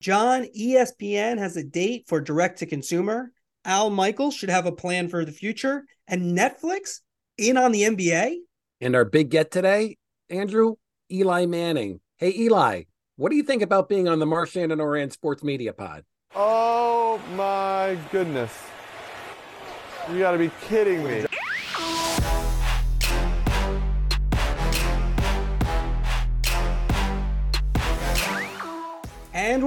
[0.00, 3.32] John, ESPN has a date for direct to consumer.
[3.64, 5.84] Al Michaels should have a plan for the future.
[6.06, 7.00] And Netflix
[7.38, 8.36] in on the NBA.
[8.80, 9.96] And our big get today,
[10.30, 10.74] Andrew,
[11.10, 12.00] Eli Manning.
[12.18, 12.82] Hey, Eli,
[13.16, 16.04] what do you think about being on the Marchand and Ourand Sports Media Pod?
[16.34, 18.52] Oh my goodness.
[20.10, 21.25] You got to be kidding me.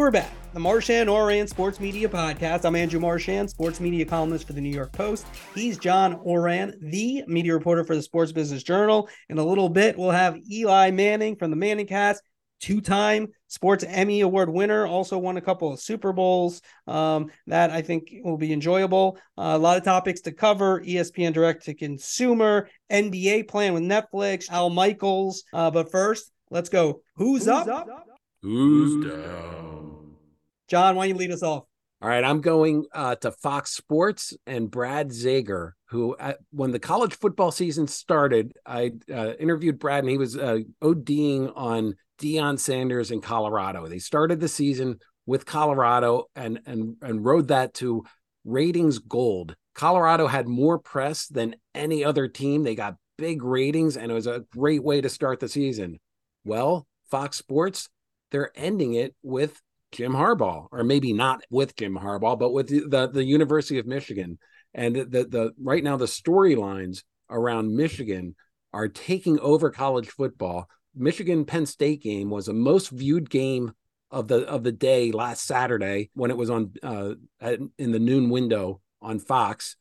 [0.10, 0.34] We're back.
[0.56, 2.66] The Marchand Ourand Sports Media Podcast.
[2.66, 5.28] I'm Andrew Marchand, sports media columnist for the New York Post.
[5.54, 9.08] He's John Ourand, the media reporter for the Sports Business Journal.
[9.30, 12.24] In a little bit, we'll have Eli Manning from the Manning Cast,
[12.60, 14.88] two-time Sports Emmy Award winner.
[14.88, 16.64] Also won a couple of Super Bowls.
[16.88, 19.20] Um, that I think will be enjoyable.
[19.38, 24.50] Uh, a lot of topics to cover: ESPN Direct to Consumer, NBA plan with Netflix,
[24.50, 25.44] Al Michaels.
[25.54, 27.04] Uh, but first, let's go.
[27.18, 27.68] Who's, Who's up?
[27.68, 27.88] up?
[28.42, 29.99] Who's down?
[30.70, 31.64] John, why don't you lead us off?
[32.02, 36.80] All right, I'm going uh, to Fox Sports and Brad Zager, who, uh, when the
[36.80, 42.58] college football season started, I uh, interviewed Brad, and he was uh, ODing on Deion
[42.58, 43.88] Sanders in Colorado.
[43.88, 48.06] They started the season with Colorado and and and rode that to
[48.46, 49.56] ratings gold.
[49.76, 52.64] Colorado had more press than any other team.
[52.64, 56.00] They got big ratings, and it was a great way to start the season.
[56.46, 57.90] Well, Fox Sports
[58.32, 59.60] they're ending it with
[59.92, 63.86] Jim Harbaugh, or maybe not with Jim Harbaugh, but with the the, the University of
[63.86, 64.38] Michigan.
[64.74, 68.36] And the, the, right now the storylines around Michigan
[68.72, 70.70] are taking over college football.
[70.96, 73.74] Michigan Penn State game was the most viewed game
[74.12, 78.00] of the of the day last Saturday when it was on uh, at, in the
[78.00, 79.76] noon window on Fox.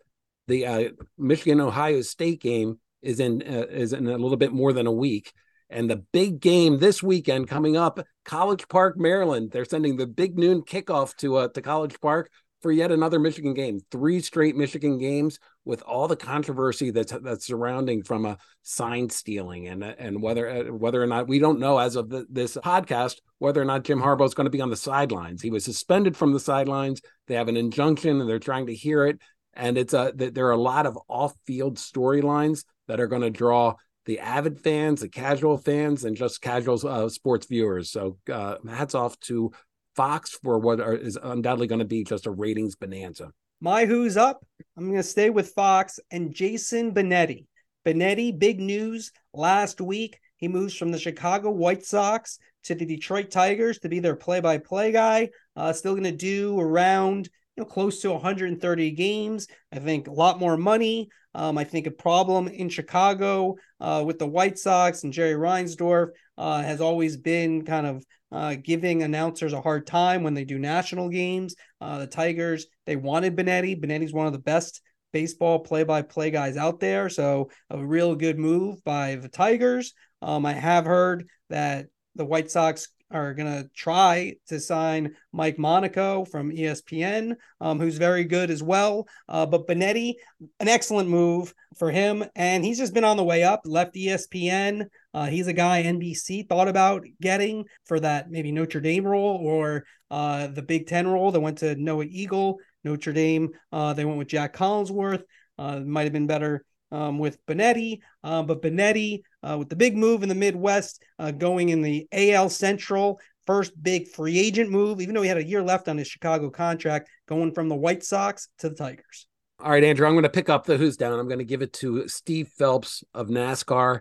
[0.46, 4.72] The uh, Michigan Ohio State game is in uh, is in a little bit more
[4.72, 5.32] than a week,
[5.70, 9.50] and the big game this weekend coming up, College Park, Maryland.
[9.52, 13.54] They're sending the big noon kickoff to uh, to College Park for yet another Michigan
[13.54, 13.80] game.
[13.90, 19.68] Three straight Michigan games with all the controversy that's that's surrounding from a sign stealing
[19.68, 23.16] and and whether uh, whether or not we don't know as of the, this podcast
[23.38, 25.42] whether or not Jim Harbaugh is going to be on the sidelines.
[25.42, 27.00] He was suspended from the sidelines.
[27.26, 29.20] They have an injunction and they're trying to hear it.
[29.54, 33.30] And it's a there are a lot of off field storylines that are going to
[33.30, 33.74] draw
[34.08, 37.90] the avid fans, the casual fans, and just casual uh, sports viewers.
[37.90, 39.52] So uh, hats off to
[39.96, 43.32] Fox for what are, is undoubtedly going to be just a ratings bonanza.
[43.60, 44.46] My who's up?
[44.78, 47.44] I'm going to stay with Fox and Jason Benetti.
[47.84, 50.18] Benetti, big news last week.
[50.38, 54.90] He moves from the Chicago White Sox to the Detroit Tigers to be their play-by-play
[54.90, 55.28] guy.
[55.54, 59.48] Uh, still going to do around you know close to 130 games.
[59.72, 61.08] I think a lot more money.
[61.34, 66.10] Um, I think a problem in Chicago uh, with the White Sox and Jerry Reinsdorf
[66.36, 70.56] uh, has always been kind of uh, giving announcers a hard time when they do
[70.56, 71.56] national games.
[71.80, 73.80] Uh, the Tigers, they wanted Benetti.
[73.80, 74.80] Benetti's one of the best
[75.12, 79.94] baseball play-by-play guys out there, so a real good move by the Tigers.
[80.22, 85.58] Um, I have heard that the White Sox are going to try to sign Mike
[85.58, 89.08] Monaco from ESPN, um, who's very good as well.
[89.28, 90.14] Uh, but Benetti,
[90.60, 92.24] an excellent move for him.
[92.36, 94.86] And he's just been on the way up, left ESPN.
[95.14, 99.84] Uh, he's a guy NBC thought about getting for that maybe Notre Dame role or
[100.10, 102.58] uh, the Big Ten role that went to Noah Eagle.
[102.84, 105.22] Notre Dame, uh, they went with Jack Collinsworth.
[105.58, 109.96] Uh, might have been better um, with Benetti, uh, but Benetti uh, with the big
[109.96, 115.00] move in the Midwest, uh, going in the AL Central, first big free agent move,
[115.00, 118.02] even though he had a year left on his Chicago contract, going from the White
[118.02, 119.26] Sox to the Tigers.
[119.60, 121.18] All right, Andrew, I'm going to pick up the who's down.
[121.18, 124.00] I'm going to give it to Steve Phelps of NASCAR.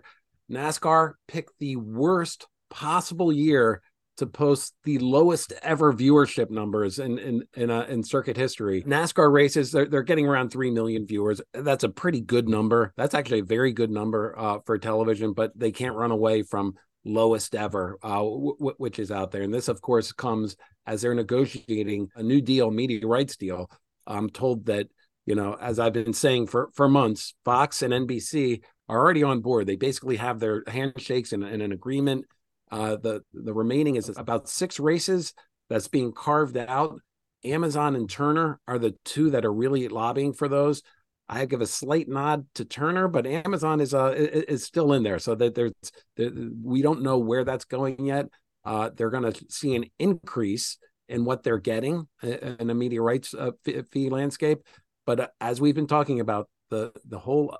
[0.50, 3.82] NASCAR picked the worst possible year
[4.18, 8.82] to post the lowest ever viewership numbers in in in, uh, in circuit history.
[8.82, 11.40] NASCAR races they're they're getting around three million viewers.
[11.52, 12.92] That's a pretty good number.
[12.96, 16.74] That's actually a very good number uh, for television, but they can't run away from
[17.04, 19.42] lowest ever, uh, w- w- which is out there.
[19.42, 20.56] And this, of course, comes
[20.86, 23.70] as they're negotiating a new deal, media rights deal.
[24.06, 24.88] I'm told that
[25.26, 29.40] you know, as I've been saying for for months, Fox and NBC are already on
[29.40, 29.66] board.
[29.66, 32.24] They basically have their handshakes and, and an agreement
[32.70, 35.34] uh, the the remaining is about six races
[35.68, 37.00] that's being carved out.
[37.44, 40.82] Amazon and Turner are the two that are really lobbying for those.
[41.28, 45.18] I give a slight nod to Turner, but Amazon is uh is still in there,
[45.18, 45.72] so that there's
[46.16, 46.30] there,
[46.62, 48.26] we don't know where that's going yet.
[48.64, 50.78] Uh, they're going to see an increase
[51.08, 54.60] in what they're getting in a media rights uh, fee landscape,
[55.06, 57.58] but uh, as we've been talking about, the the whole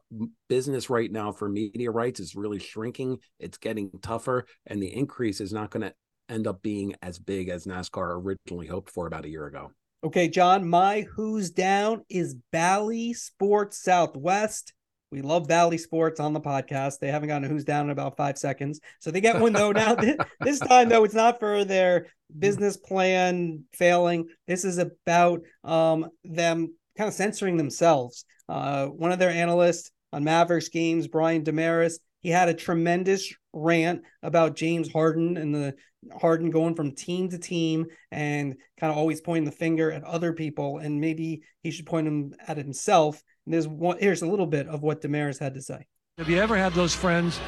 [0.48, 5.40] business right now for media rights is really shrinking it's getting tougher and the increase
[5.40, 5.94] is not going to
[6.28, 9.72] end up being as big as NASCAR originally hoped for about a year ago.
[10.04, 14.72] Okay, John, my who's down is Bally Sports Southwest.
[15.10, 16.98] We love Bally Sports on the podcast.
[17.00, 18.78] They haven't gotten a who's down in about five seconds.
[19.00, 19.96] So they get one though now.
[20.40, 22.06] this time though, it's not for their
[22.38, 24.28] business plan failing.
[24.46, 28.24] This is about um, them kind of censoring themselves.
[28.48, 34.02] Uh, one of their analysts on Mavericks games, Brian Dameris, he had a tremendous rant
[34.22, 35.74] about James Harden and the
[36.20, 40.32] Harden going from team to team and kind of always pointing the finger at other
[40.32, 43.22] people, and maybe he should point them at himself.
[43.46, 45.86] And there's one, here's a little bit of what Dameris had to say.
[46.18, 47.38] Have you ever had those friends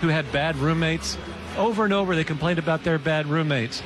[0.00, 1.18] who had bad roommates?
[1.56, 3.82] Over and over, they complained about their bad roommates.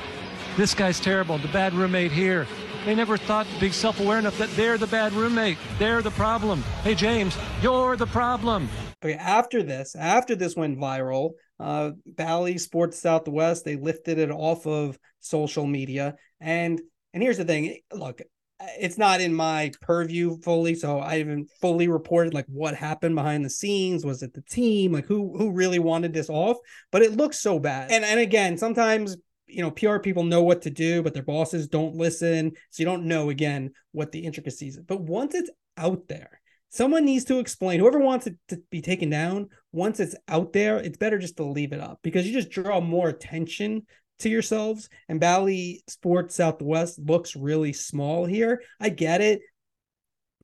[0.55, 1.39] This guy's terrible.
[1.39, 2.45] The bad roommate here.
[2.85, 5.57] They never thought to be self-aware enough that they're the bad roommate.
[5.79, 6.61] They're the problem.
[6.83, 8.69] Hey, James, you're the problem.
[9.03, 14.67] Okay, after this, after this went viral, uh, Bally Sports Southwest they lifted it off
[14.67, 16.79] of social media, and
[17.13, 18.21] and here's the thing: look,
[18.79, 23.43] it's not in my purview fully, so I haven't fully reported like what happened behind
[23.43, 24.05] the scenes.
[24.05, 24.91] Was it the team?
[24.91, 26.57] Like who who really wanted this off?
[26.91, 27.91] But it looks so bad.
[27.91, 29.17] And and again, sometimes
[29.55, 32.85] you know PR people know what to do, but their bosses don't listen, so you
[32.85, 34.77] don't know again what the intricacies.
[34.77, 39.09] But once it's out there, someone needs to explain whoever wants it to be taken
[39.09, 42.49] down once it's out there it's better just to leave it up because you just
[42.49, 43.81] draw more attention
[44.19, 48.61] to yourselves and Bally Sports Southwest looks really small here.
[48.79, 49.41] I get it.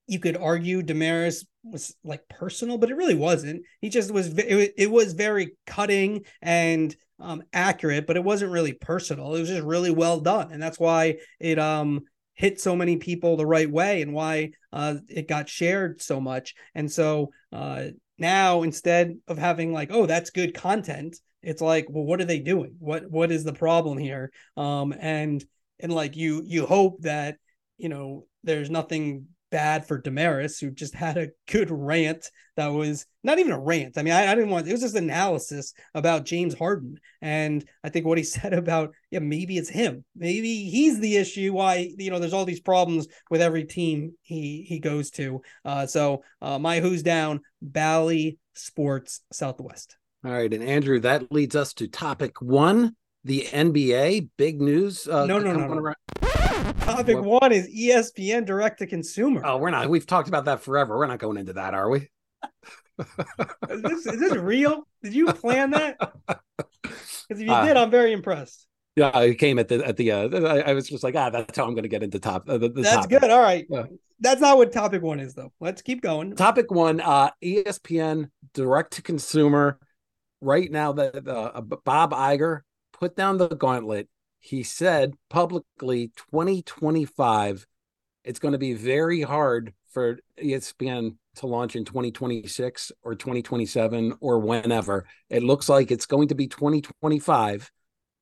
[0.08, 3.64] You could argue Dameris was like personal, but it really wasn't.
[3.80, 4.28] He just was.
[4.38, 9.36] It, it was very cutting and um, accurate, but it wasn't really personal.
[9.36, 12.02] It was just really well done, and that's why it um
[12.34, 16.56] hit so many people the right way and why uh, it got shared so much.
[16.74, 17.88] And so uh,
[18.18, 22.40] now instead of having like, oh, that's good content, it's like, well, what are they
[22.40, 22.76] doing?
[22.80, 24.32] What what is the problem here?
[24.58, 25.44] Um, and
[25.80, 27.38] and like you you hope that
[27.78, 33.06] you know there's nothing bad for Dameris, who just had a good rant that was
[33.24, 33.98] not even a rant.
[33.98, 37.00] I mean, I, I, didn't want it was just analysis about James Harden.
[37.22, 40.04] And I think what he said about, yeah, maybe it's him.
[40.16, 44.66] Maybe he's the issue why, you know, there's all these problems with every team he
[44.68, 45.42] he goes to.
[45.64, 49.98] Uh, so uh, my who's down, Bally Sports Southwest.
[50.24, 50.54] All right.
[50.54, 54.30] And Andrew, that leads us to topic one the NBA.
[54.38, 55.08] Big news.
[55.08, 55.74] Uh, no, no, no.
[55.74, 55.94] no.
[56.82, 59.42] Topic one is ESPN direct to consumer.
[59.46, 59.90] Oh, we're not.
[59.90, 60.98] We've talked about that forever.
[60.98, 62.10] We're not going into that, are we?
[63.70, 64.88] is, this, is this real?
[65.04, 65.98] Did you plan that?
[66.84, 68.68] Because if you uh, did, I'm very impressed.
[68.98, 70.12] Yeah, I came at the at the.
[70.12, 72.50] Uh, I, I was just like, ah, that's how I'm going to get into top.
[72.50, 73.22] Uh, the, the that's topic.
[73.22, 73.30] good.
[73.30, 73.66] All right.
[73.70, 73.84] Yeah.
[74.20, 75.54] That's not what topic one is, though.
[75.62, 76.36] Let's keep going.
[76.36, 79.80] Topic one: uh, ESPN direct to consumer.
[80.42, 82.62] Right now, the, the uh, Bob Iger
[82.92, 84.10] put down the gauntlet
[84.42, 87.66] he said publicly 2025
[88.24, 94.40] it's going to be very hard for espn to launch in 2026 or 2027 or
[94.40, 95.06] whenever.
[95.30, 97.72] It looks like it's going to be 2025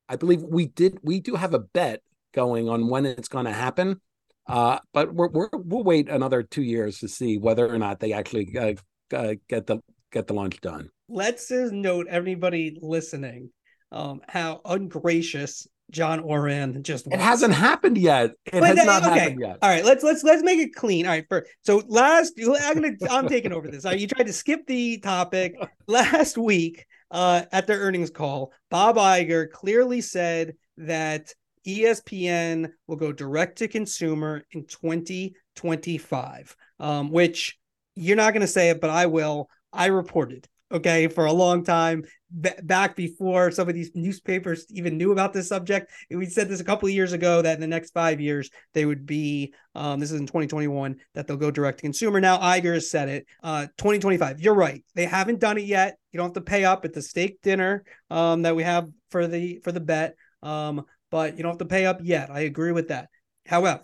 [0.08, 2.02] i believe we did we do have a bet
[2.32, 4.00] going on when it's going to happen
[4.46, 8.12] uh, but we're, we will wait another two years to see whether or not they
[8.12, 8.72] actually uh,
[9.14, 9.78] uh, get the
[10.10, 10.90] get the launch done.
[11.08, 13.50] Let's just note everybody listening
[13.92, 18.30] um, how ungracious John Ourand just it hasn't happened yet.
[18.46, 19.18] It but has not okay.
[19.18, 19.58] happened yet.
[19.62, 21.06] All right, let's let's let's make it clean.
[21.06, 23.84] All right, for so last I'm gonna I'm taking over this.
[23.84, 25.54] Right, you tried to skip the topic
[25.86, 28.52] last week uh, at their earnings call.
[28.70, 31.32] Bob Iger clearly said that
[31.66, 37.58] ESPN will go direct to consumer in 2025, um, which
[37.94, 39.48] you're not going to say it, but I will.
[39.72, 42.04] I reported okay, for a long time
[42.38, 45.90] b- back before some of these newspapers even knew about this subject.
[46.10, 48.84] We said this a couple of years ago that in the next five years they
[48.84, 49.52] would be.
[49.74, 52.20] Um, this is in 2021 that they'll go direct to consumer.
[52.20, 53.26] Now Iger has said it.
[53.42, 54.40] Uh, 2025.
[54.40, 54.84] You're right.
[54.94, 55.96] They haven't done it yet.
[56.12, 59.26] You don't have to pay up at the steak dinner um, that we have for
[59.26, 60.16] the for the bet.
[60.42, 62.30] Um, but you don't have to pay up yet.
[62.30, 63.08] I agree with that.
[63.46, 63.82] However,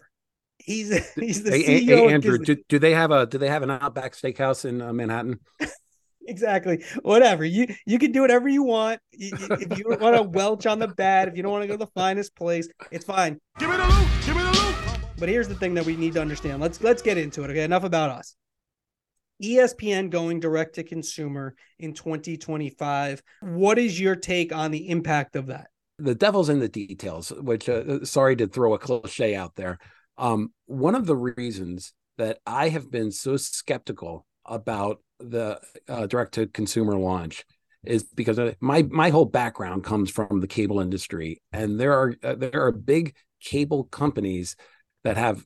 [0.59, 2.09] he's he's the hey, CEO.
[2.09, 4.93] Hey, Andrew, do, do, they have a do they have an Outback Steakhouse in uh,
[4.93, 5.40] Manhattan?
[6.28, 6.85] exactly.
[7.02, 9.00] Whatever you you can do whatever you want.
[9.12, 11.85] If you want to welch on the bed, if you don't want to go to
[11.85, 13.40] the finest place, it's fine.
[13.59, 14.09] Give me the loot.
[14.25, 15.00] Give me the loot.
[15.18, 16.61] But here's the thing that we need to understand.
[16.61, 17.50] Let's let's get into it.
[17.50, 18.37] Okay, enough about us.
[19.42, 23.23] ESPN going direct to consumer in 2025.
[23.42, 25.68] What is your take on the impact of that?
[25.99, 27.30] The devil's in the details.
[27.30, 29.78] Which, uh, sorry to throw a cliche out there.
[30.18, 36.35] Um, one of the reasons that I have been so skeptical about the uh, direct
[36.35, 37.44] to consumer launch
[37.85, 42.35] is because my my whole background comes from the cable industry, and there are uh,
[42.35, 44.56] there are big cable companies
[45.04, 45.44] that have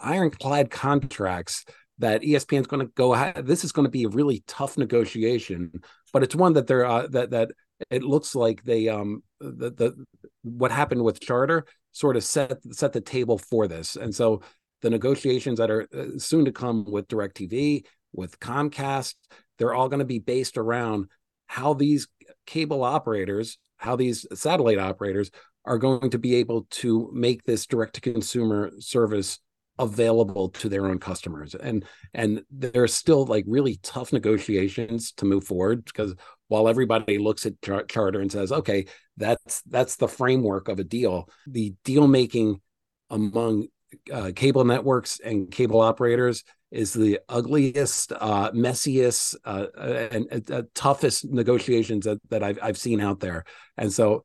[0.00, 1.64] ironclad contracts
[1.98, 3.32] that ESPN is going to go.
[3.42, 7.06] This is going to be a really tough negotiation, but it's one that they're uh,
[7.08, 7.50] that that
[7.90, 10.04] it looks like they um the the
[10.42, 14.42] what happened with Charter sort of set set the table for this, and so
[14.82, 19.14] the negotiations that are uh, soon to come with DirecTV, with Comcast,
[19.58, 21.06] they're all going to be based around
[21.46, 22.08] how these
[22.46, 25.30] cable operators, how these satellite operators
[25.64, 29.38] are going to be able to make this direct to consumer service
[29.78, 31.54] available to their own customers.
[31.54, 36.14] And and there's still like really tough negotiations to move forward because
[36.48, 38.86] while everybody looks at char- charter and says okay
[39.16, 42.60] that's that's the framework of a deal the deal making
[43.08, 43.68] among
[44.12, 49.66] uh, cable networks and cable operators is the ugliest, uh, messiest, uh,
[50.12, 53.44] and, uh, toughest negotiations that, that I've, I've seen out there.
[53.76, 54.24] And so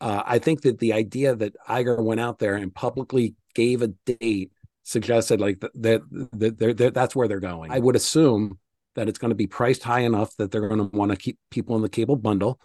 [0.00, 3.88] uh, I think that the idea that Iger went out there and publicly gave a
[3.88, 7.70] date suggested like that, that, that, that that's where they're going.
[7.70, 8.58] I would assume
[8.96, 11.38] that it's going to be priced high enough that they're going to want to keep
[11.50, 12.60] people in the cable bundle.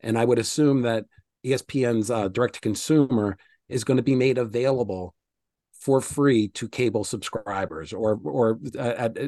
[0.00, 1.04] And I would assume that
[1.44, 3.36] ESPN's uh, direct to consumer
[3.68, 5.14] is going to be made available
[5.84, 9.18] for free to cable subscribers or or uh, at,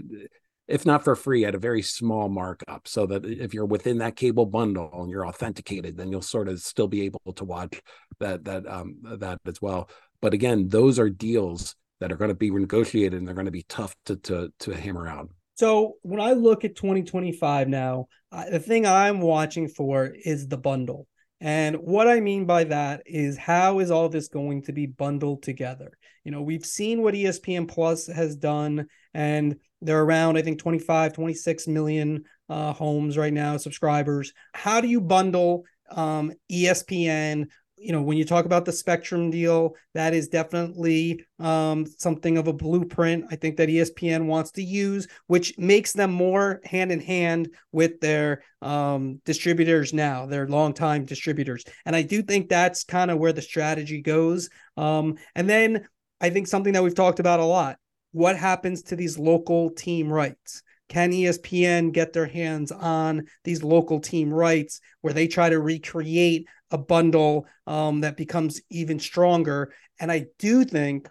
[0.67, 4.17] if not for free at a very small markup so that if you're within that
[4.17, 7.81] cable bundle and you're authenticated then you'll sort of still be able to watch
[8.21, 9.91] that that um that as well.
[10.23, 13.53] But again those are deals that are going to be renegotiated and they're going to
[13.53, 15.29] be tough to to to hammer out.
[15.57, 20.59] So when i look at 2025 now uh, the thing i'm watching for is the
[20.59, 21.07] bundle
[21.41, 25.43] and what I mean by that is how is all this going to be bundled
[25.43, 25.93] together?
[26.25, 31.13] You know, we've seen what ESPN Plus has done, and they're around, I think, 25,
[31.13, 34.33] 26 million uh, homes right now, subscribers.
[34.55, 39.75] How do you bundle um, ESPN you know, when you talk about the Spectrum deal,
[39.95, 43.27] that is definitely um, something of a blueprint.
[43.31, 48.01] I think that ESPN wants to use, which makes them more hand in hand with
[48.01, 51.65] their um, distributors now, their longtime distributors.
[51.85, 54.49] And I do think that's kind of where the strategy goes.
[54.77, 55.87] Um, and then
[56.21, 57.79] I think something that we've talked about a lot
[58.17, 60.63] what happens to these local team rights?
[60.89, 66.47] Can ESPN get their hands on these local team rights where they try to recreate
[66.71, 69.73] a bundle um, that becomes even stronger?
[70.01, 71.09] And I do think,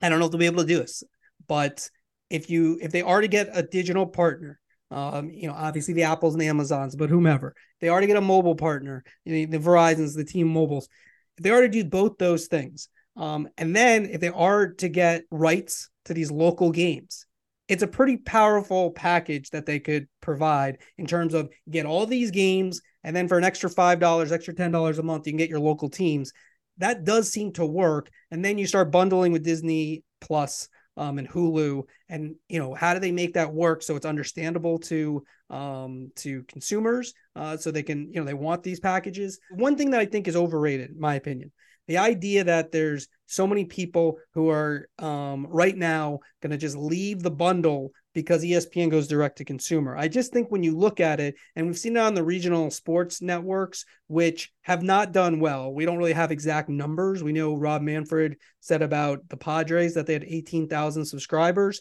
[0.00, 1.02] I don't know if they'll be able to do this,
[1.46, 1.88] but
[2.30, 4.60] if you if they already get a digital partner,
[4.90, 8.20] um, you know, obviously the Apples and the Amazons, but whomever, they already get a
[8.20, 10.88] mobile partner, you know, the Verizons, the T-Mobiles,
[11.36, 12.88] if they already do both those things.
[13.16, 17.26] Um, and then if they are to get rights to these local games,
[17.68, 22.30] it's a pretty powerful package that they could provide in terms of get all these
[22.30, 25.60] games and then for an extra $5 extra $10 a month you can get your
[25.60, 26.32] local teams.
[26.78, 28.10] That does seem to work.
[28.30, 31.82] And then you start bundling with disney plus um, and hulu.
[32.08, 36.42] And you know how do they make that work so it's understandable to um, to
[36.44, 39.38] consumers uh, so they can you know they want these packages?
[39.50, 41.52] One thing that i think is overrated in my opinion
[41.90, 46.76] the idea that there's so many people who are um, right now going to just
[46.76, 49.96] leave the bundle because ESPN goes direct to consumer.
[49.96, 52.72] I just think when you look at it, and we've seen it on the regional
[52.72, 55.72] sports networks, which have not done well.
[55.72, 57.22] We don't really have exact numbers.
[57.22, 61.80] We know Rob Manfred said about the Padres that they had 18,000 subscribers.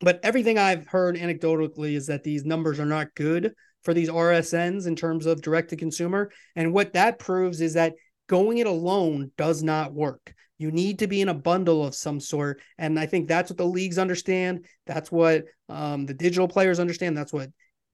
[0.00, 4.86] But everything I've heard anecdotally is that these numbers are not good for these RSNs
[4.86, 6.30] in terms of direct to consumer.
[6.54, 7.94] And what that proves is that
[8.26, 10.34] going it alone does not work.
[10.58, 12.60] You need to be in a bundle of some sort.
[12.78, 14.66] And I think that's what the leagues understand.
[14.86, 17.16] That's what um, the digital players understand.
[17.16, 17.50] That's what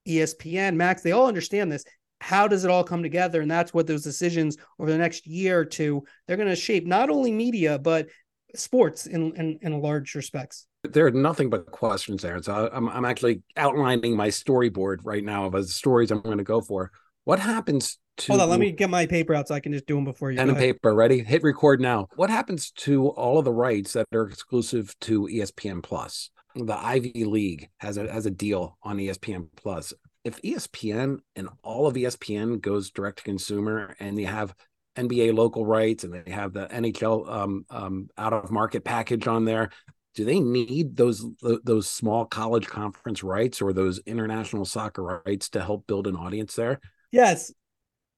[0.06, 1.84] ESPN, Max, they all understand this.
[2.20, 3.40] How does it all come together?
[3.40, 6.86] And that's what those decisions over the next year or two, they're going to shape
[6.86, 8.08] not only media, but
[8.54, 10.66] sports in, in, in large respects.
[10.84, 12.40] There are nothing but questions there.
[12.42, 16.44] So I'm, I'm actually outlining my storyboard right now of the stories I'm going to
[16.44, 16.90] go for.
[17.24, 18.48] What happens to hold on?
[18.50, 20.38] Let me get my paper out so I can just do them before you.
[20.38, 21.22] Pen and paper ready.
[21.22, 22.08] Hit record now.
[22.16, 26.30] What happens to all of the rights that are exclusive to ESPN Plus?
[26.54, 29.94] The Ivy League has a has a deal on ESPN Plus.
[30.24, 34.54] If ESPN and all of ESPN goes direct to consumer, and you have
[34.96, 39.44] NBA local rights and they have the NHL um, um, out of market package on
[39.44, 39.70] there.
[40.14, 41.24] Do they need those
[41.64, 46.54] those small college conference rights or those international soccer rights to help build an audience
[46.54, 46.80] there?
[47.10, 47.50] Yes,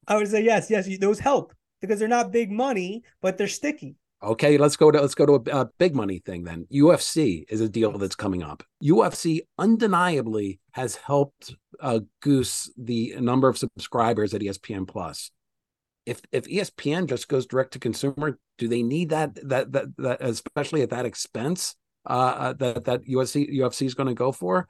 [0.08, 0.88] I would say yes, yes.
[0.98, 3.96] Those help because they're not big money, but they're sticky.
[4.24, 6.66] Okay, let's go to let's go to a, a, big money thing then.
[6.72, 8.62] UFC is a deal that's coming up.
[8.82, 15.30] UFC undeniably has helped uh, goose the number of subscribers at ESPN Plus.
[16.06, 20.22] If if ESPN just goes direct to consumer, do they need that that that, that
[20.22, 21.76] especially at that expense
[22.08, 24.68] uh, uh that that UFC UFC is going to go for?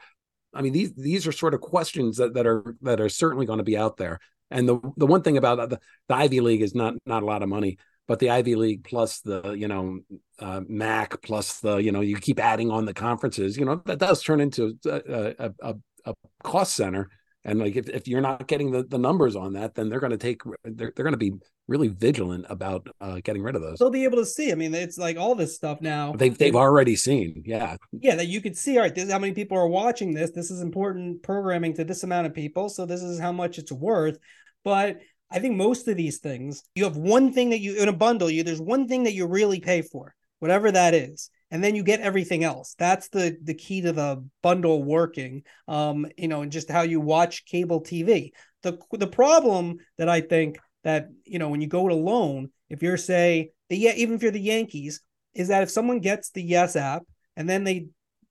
[0.52, 3.58] I mean these these are sort of questions that, that are that are certainly going
[3.58, 4.18] to be out there.
[4.50, 7.42] And the the one thing about the, the Ivy League is not not a lot
[7.42, 10.00] of money but the Ivy League plus the you know
[10.38, 13.98] uh, MAC plus the you know you keep adding on the conferences, you know that
[13.98, 15.74] does turn into a, a, a,
[16.04, 17.10] a cost center.
[17.44, 20.12] And like if, if you're not getting the, the numbers on that, then they're going
[20.12, 21.32] to take they're they're going to be
[21.68, 23.78] really vigilant about uh, getting rid of those.
[23.78, 24.50] They'll be able to see.
[24.50, 26.12] I mean, it's like all this stuff now.
[26.12, 28.16] They've they've already seen, yeah, yeah.
[28.16, 28.76] That you could see.
[28.76, 30.30] All right, this is how many people are watching this.
[30.30, 32.68] This is important programming to this amount of people.
[32.70, 34.18] So this is how much it's worth.
[34.64, 37.92] But I think most of these things, you have one thing that you in a
[37.92, 41.28] bundle, you there's one thing that you really pay for, whatever that is.
[41.54, 42.74] And then you get everything else.
[42.80, 45.44] That's the the key to the bundle working.
[45.68, 48.32] Um, you know, and just how you watch cable TV.
[48.64, 52.82] The the problem that I think that, you know, when you go to loan, if
[52.82, 55.00] you're say the yeah, even if you're the Yankees,
[55.32, 57.04] is that if someone gets the Yes app
[57.36, 57.86] and then they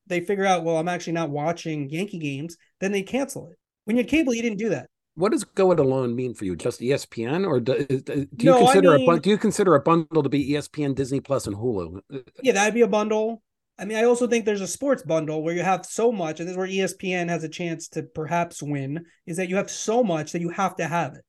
[0.07, 3.57] they figure out, well, I'm actually not watching Yankee games, then they cancel it.
[3.85, 6.45] When you had cable, you didn't do that what does go it alone mean for
[6.45, 6.55] you?
[6.55, 9.75] Just ESPN, or do, uh, do you no, consider I mean, a do you consider
[9.75, 11.97] a bundle to be ESPN, Disney Plus, and Hulu?
[12.11, 13.43] Uh, uh, yeah, that'd be a bundle.
[13.77, 16.47] I mean, I also think there's a sports bundle where you have so much, and
[16.47, 19.05] this is where ESPN has a chance to perhaps win.
[19.25, 21.25] Is that you have so much that you have to have it.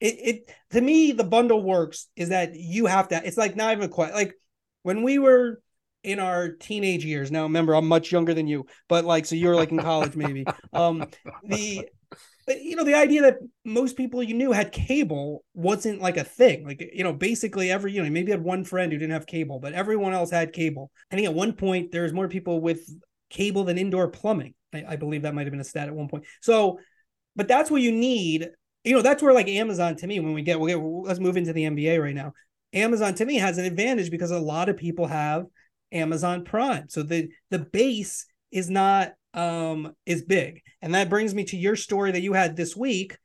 [0.00, 3.20] It, it to me, the bundle works is that you have to.
[3.24, 4.34] It's like not even quite like
[4.82, 5.60] when we were
[6.04, 7.30] in our teenage years.
[7.32, 10.46] Now, remember, I'm much younger than you, but like, so you're like in college, maybe.
[10.72, 11.04] Um,
[11.42, 11.88] the
[12.48, 13.36] but you know the idea that
[13.66, 16.66] most people you knew had cable wasn't like a thing.
[16.66, 19.60] Like you know basically every you know maybe had one friend who didn't have cable
[19.60, 20.90] but everyone else had cable.
[21.12, 22.88] I think at one point there was more people with
[23.28, 24.54] cable than indoor plumbing.
[24.72, 26.24] I, I believe that might have been a stat at one point.
[26.40, 26.80] So
[27.36, 28.48] but that's what you need.
[28.82, 31.36] You know that's where like amazon to me when we get we'll get let's move
[31.36, 32.32] into the nba right now.
[32.72, 35.44] Amazon to me has an advantage because a lot of people have
[35.92, 36.88] amazon prime.
[36.88, 40.62] So the the base is not um, is big.
[40.82, 43.16] And that brings me to your story that you had this week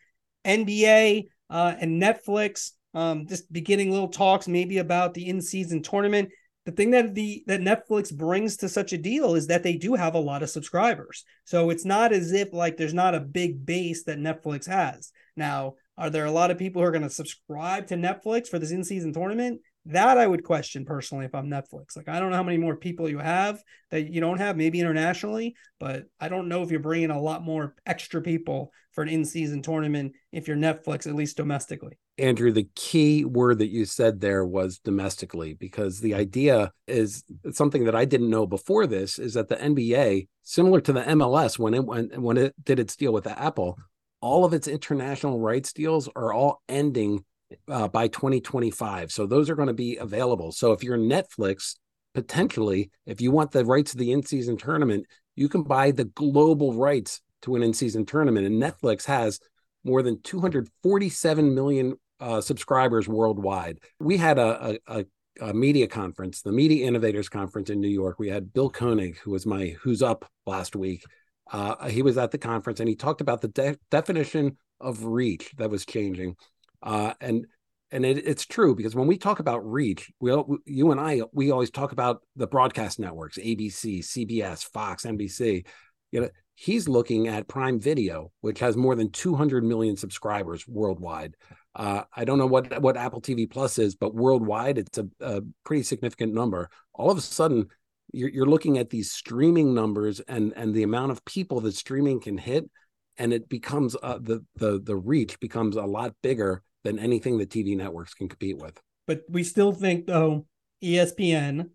[0.46, 6.30] NBA uh, and Netflix um, just beginning little talks maybe about the in season tournament.
[6.66, 9.96] The thing that the that Netflix brings to such a deal is that they do
[9.96, 11.26] have a lot of subscribers.
[11.44, 15.12] So it's not as if like there's not a big base that Netflix has.
[15.36, 18.60] Now, are there a lot of people who are going to subscribe to Netflix for
[18.60, 19.62] this in season tournament?
[19.88, 21.98] That I would question personally if I'm Netflix.
[21.98, 24.80] Like, I don't know how many more people you have that you don't have, maybe
[24.80, 29.10] internationally, but I don't know if you're bringing a lot more extra people for an
[29.10, 31.98] in season tournament if you're Netflix, at least domestically.
[32.18, 37.86] Andrew, the key word that you said there was domestically, because the idea is something
[37.86, 41.74] that I didn't know before this is that the NBA, similar to the MLS when
[41.74, 43.78] it when, when it did its deal with Apple,
[44.22, 47.26] all of its international rights deals are all ending
[47.68, 49.12] uh, by 2025.
[49.12, 50.52] So those are going to be available.
[50.52, 51.76] So if you're Netflix,
[52.14, 56.06] potentially, if you want the rights to the in season tournament, you can buy the
[56.06, 58.46] global rights to an in season tournament.
[58.46, 59.40] And Netflix has
[59.84, 63.80] more than 247 million uh, subscribers worldwide.
[64.00, 65.06] We had a, a,
[65.42, 68.18] a, media conference, the Media Innovators Conference in New York.
[68.18, 71.04] We had Bill Koenig, who was my Who's Up last week.
[71.52, 75.52] Uh, he was at the conference and he talked about the de- definition of reach
[75.58, 76.36] that was changing.
[76.84, 77.48] Uh, and
[77.92, 80.32] and it, it's true because when we talk about reach, we
[80.66, 85.66] you and I we always talk about the broadcast networks, ABC, CBS, Fox, NBC.
[86.12, 91.36] You know, he's looking at Prime Video, which has more than 200 million subscribers worldwide.
[91.76, 95.42] Uh, I don't know what what Apple TV Plus is, but worldwide, it's a, a
[95.64, 96.70] pretty significant number.
[96.94, 97.68] All of a sudden,
[98.12, 102.20] you're, you're looking at these streaming numbers and and the amount of people that streaming
[102.20, 102.70] can hit,
[103.18, 107.46] and it becomes uh, the the the reach becomes a lot bigger than anything the
[107.46, 108.80] TV networks can compete with.
[109.08, 110.46] But we still think though
[110.84, 111.70] ESPN,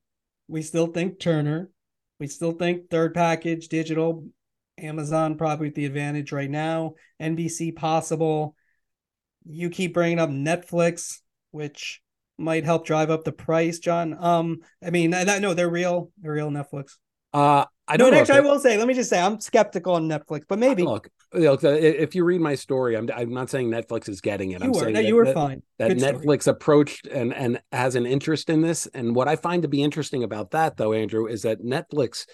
[0.48, 1.70] we still think Turner,
[2.18, 4.24] we still think third package digital,
[4.78, 8.54] Amazon probably the advantage right now, NBC possible.
[9.44, 12.02] You keep bringing up Netflix, which
[12.38, 14.16] might help drive up the price, John.
[14.18, 16.96] Um, I mean, I, know they're real, they're real Netflix.
[17.32, 20.08] Uh, I don't no, actually, I will say, let me just say, I'm skeptical on
[20.08, 20.82] Netflix, but maybe.
[20.82, 24.60] Look, look if you read my story, I'm, I'm not saying Netflix is getting it.
[24.60, 25.62] You I'm were, saying that, that, you were fine.
[25.78, 26.54] That Good Netflix story.
[26.56, 28.86] approached and and has an interest in this.
[28.88, 32.26] And what I find to be interesting about that, though, Andrew, is that Netflix,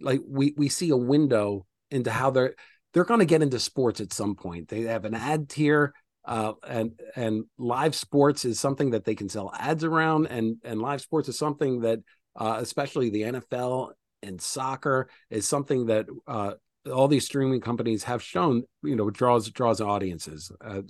[0.00, 2.54] like we we see a window into how they're
[2.94, 4.68] they're going to get into sports at some point.
[4.68, 5.92] They have an ad tier
[6.24, 10.80] uh, and and live sports is something that they can sell ads around, and and
[10.80, 11.98] live sports is something that,
[12.36, 16.54] uh, especially the NFL and soccer, is something that uh,
[16.92, 18.64] all these streaming companies have shown.
[18.82, 20.50] You know, draws draws audiences.
[20.64, 20.82] Uh,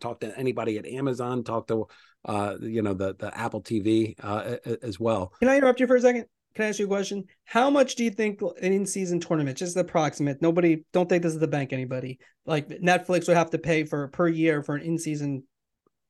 [0.00, 1.44] talk to anybody at Amazon.
[1.44, 1.86] Talk to
[2.24, 5.32] uh, you know the the Apple TV uh, as well.
[5.40, 6.26] Can I interrupt you for a second?
[6.54, 7.24] Can I ask you a question?
[7.44, 11.38] How much do you think an in-season tournament, just approximate, nobody, don't think this is
[11.38, 15.44] the bank, anybody, like Netflix would have to pay for per year for an in-season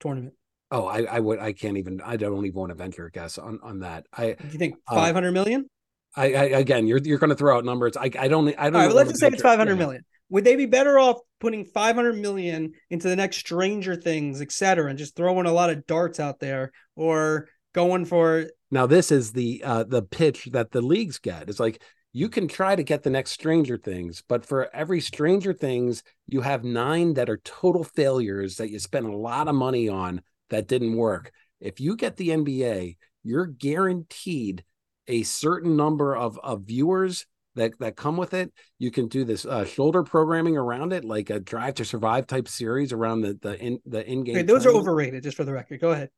[0.00, 0.34] tournament?
[0.72, 3.38] Oh, I, I would, I can't even, I don't even want to venture a guess
[3.38, 4.06] on on that.
[4.12, 5.68] I, do you think five hundred uh, million?
[6.14, 7.96] I, I, again, you're you're going to throw out numbers.
[7.96, 8.74] I, I don't, I don't.
[8.74, 10.04] Right, let's just say it's five hundred million.
[10.30, 14.88] Would they be better off putting 500 million into the next Stranger Things, et cetera,
[14.88, 19.32] and just throwing a lot of darts out there, or going for now this is
[19.32, 21.50] the uh the pitch that the leagues get.
[21.50, 25.52] It's like you can try to get the next Stranger Things, but for every Stranger
[25.52, 29.88] Things, you have nine that are total failures that you spent a lot of money
[29.88, 31.32] on that didn't work.
[31.60, 34.64] If you get the NBA, you're guaranteed
[35.08, 38.52] a certain number of, of viewers that, that come with it.
[38.78, 42.48] You can do this uh, shoulder programming around it, like a Drive to Survive type
[42.48, 44.36] series around the the in the in game.
[44.36, 45.80] Okay, those are overrated, just for the record.
[45.80, 46.08] Go ahated.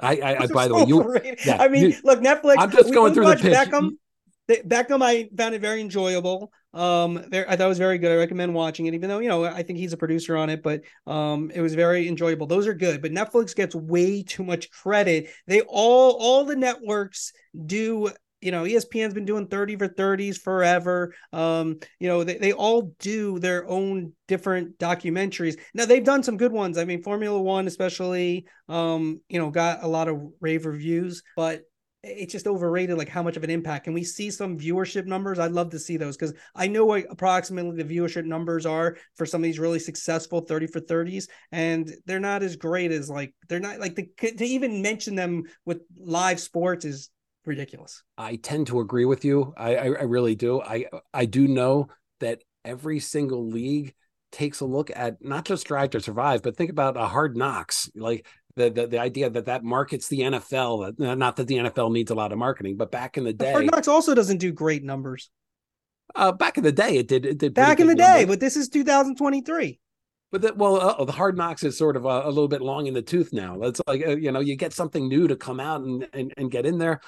[0.00, 1.36] I, I, I by the way, you.
[1.44, 2.56] Yeah, I mean, you, look, Netflix.
[2.58, 3.52] I'm just going through the pitch.
[3.52, 3.90] Beckham,
[4.48, 6.50] Beckham, I found it very enjoyable.
[6.72, 8.12] Um, very, I thought it was very good.
[8.12, 10.62] I recommend watching it, even though you know I think he's a producer on it,
[10.62, 12.46] but um, it was very enjoyable.
[12.46, 15.28] Those are good, but Netflix gets way too much credit.
[15.46, 17.32] They all, all the networks
[17.66, 21.14] do you know espn's been doing 30 for 30s forever.
[21.32, 25.58] Um you know they, they all do their own different documentaries.
[25.74, 26.78] Now they've done some good ones.
[26.78, 31.62] I mean formula one especially um you know got a lot of rave reviews but
[32.02, 33.84] it's just overrated like how much of an impact.
[33.84, 35.38] Can we see some viewership numbers?
[35.38, 39.26] I'd love to see those because i know what approximately the viewership numbers are for
[39.26, 43.34] some of these really successful 30 for 30s and they're not as great as like
[43.48, 47.10] they're not like the, to even mention them with live sports is
[47.46, 48.02] ridiculous.
[48.16, 49.54] I tend to agree with you.
[49.56, 50.60] I, I, I really do.
[50.60, 51.88] I I do know
[52.20, 53.94] that every single league
[54.32, 57.90] takes a look at not just Drive to Survive, but think about a Hard Knocks,
[57.94, 58.26] like
[58.56, 60.98] the, the the idea that that markets the NFL.
[60.98, 63.70] Not that the NFL needs a lot of marketing, but back in the day, Hard
[63.70, 65.30] Knocks also doesn't do great numbers.
[66.14, 67.24] Uh, back in the day, it did.
[67.24, 69.78] It did back in the day, but this is 2023.
[70.32, 72.86] But the, well, uh, the Hard Knocks is sort of a, a, little bit long
[72.86, 73.60] in the tooth now.
[73.62, 76.50] It's like uh, you know, you get something new to come out and, and and
[76.50, 77.00] get in there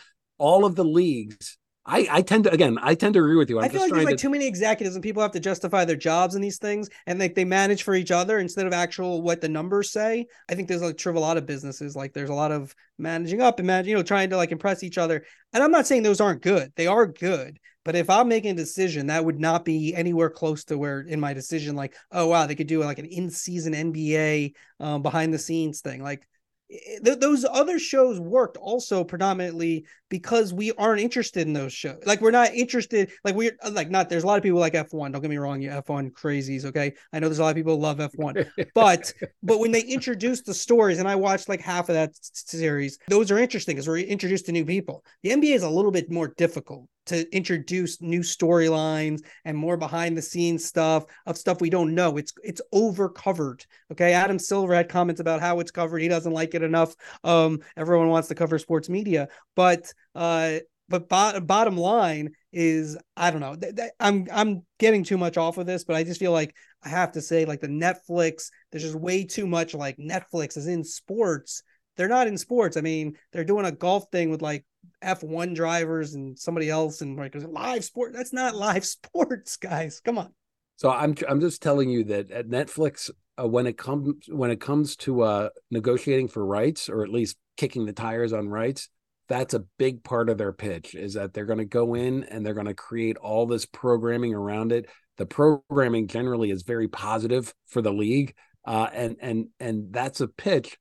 [0.42, 1.56] all of the leagues.
[1.84, 3.58] I, I tend to again I tend to agree with you.
[3.58, 5.96] I'm i feel like there's like too many executives and people have to justify their
[5.96, 9.40] jobs in these things and like they manage for each other instead of actual what
[9.40, 10.26] the numbers say.
[10.48, 13.40] I think there's like true a lot of businesses like there's a lot of managing
[13.40, 15.24] up and managing, you know, trying to like impress each other.
[15.52, 16.72] And I'm not saying those aren't good.
[16.76, 17.58] They are good.
[17.84, 21.18] But if I'm making a decision, that would not be anywhere close to where in
[21.18, 25.38] my decision, like, oh wow, they could do like an in-season NBA um, behind the
[25.38, 26.00] scenes thing.
[26.00, 26.28] Like
[26.72, 32.02] Eh, th- those other shows worked also predominantly because we aren't interested in those shows.
[32.06, 33.10] Like we're not interested.
[33.24, 34.08] Like we're uh, like not.
[34.08, 35.12] There's a lot of people like F1.
[35.12, 36.64] Don't get me wrong, you F1 crazies.
[36.64, 40.42] Okay, I know there's a lot of people love F1, but but when they introduce
[40.42, 43.98] the stories, and I watched like half of that series, those are interesting because we're
[43.98, 45.04] introduced to new people.
[45.22, 50.16] The NBA is a little bit more difficult to introduce new storylines and more behind
[50.16, 52.16] the scenes stuff of stuff we don't know.
[52.16, 53.64] It's it's over covered.
[53.90, 54.12] Okay.
[54.12, 56.00] Adam Silver had comments about how it's covered.
[56.00, 56.94] He doesn't like it enough.
[57.24, 63.30] Um, everyone wants to cover sports media, but uh but bo- bottom line is I
[63.30, 63.56] don't know.
[63.56, 66.54] Th- th- I'm I'm getting too much off of this, but I just feel like
[66.84, 68.50] I have to say like the Netflix.
[68.70, 71.62] There's just way too much like Netflix is in sports.
[71.96, 72.76] They're not in sports.
[72.76, 74.64] I mean, they're doing a golf thing with like
[75.02, 78.12] F1 drivers and somebody else and like live sport.
[78.12, 80.00] That's not live sports, guys.
[80.00, 80.32] Come on.
[80.76, 84.60] So I'm I'm just telling you that at Netflix, uh, when it comes when it
[84.60, 88.88] comes to uh, negotiating for rights or at least kicking the tires on rights,
[89.28, 90.94] that's a big part of their pitch.
[90.94, 94.34] Is that they're going to go in and they're going to create all this programming
[94.34, 94.86] around it.
[95.18, 98.34] The programming generally is very positive for the league,
[98.66, 100.78] uh, and and and that's a pitch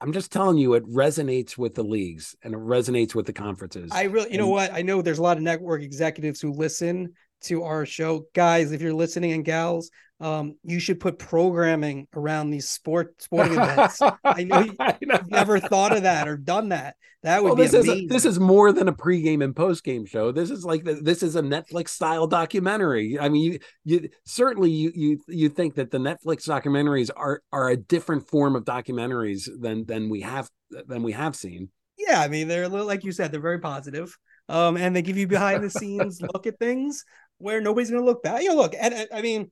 [0.00, 3.90] I'm just telling you, it resonates with the leagues and it resonates with the conferences.
[3.92, 4.72] I really, you and, know what?
[4.72, 8.26] I know there's a lot of network executives who listen to our show.
[8.34, 13.54] Guys, if you're listening and gals, um, you should put programming around these sport sporting
[13.54, 14.00] events.
[14.24, 14.74] I know, you,
[15.10, 16.96] have never thought of that or done that.
[17.22, 17.96] That would well, be this amazing.
[17.96, 20.32] Is a, this is more than a pregame and postgame show.
[20.32, 23.18] This is like this is a Netflix style documentary.
[23.18, 27.68] I mean, you, you certainly you you you think that the Netflix documentaries are are
[27.68, 31.68] a different form of documentaries than than we have than we have seen.
[31.98, 34.16] Yeah, I mean, they're like you said, they're very positive.
[34.48, 37.04] Um, and they give you behind the scenes look at things
[37.38, 38.42] where nobody's going to look back.
[38.42, 39.50] You know, look, and I mean,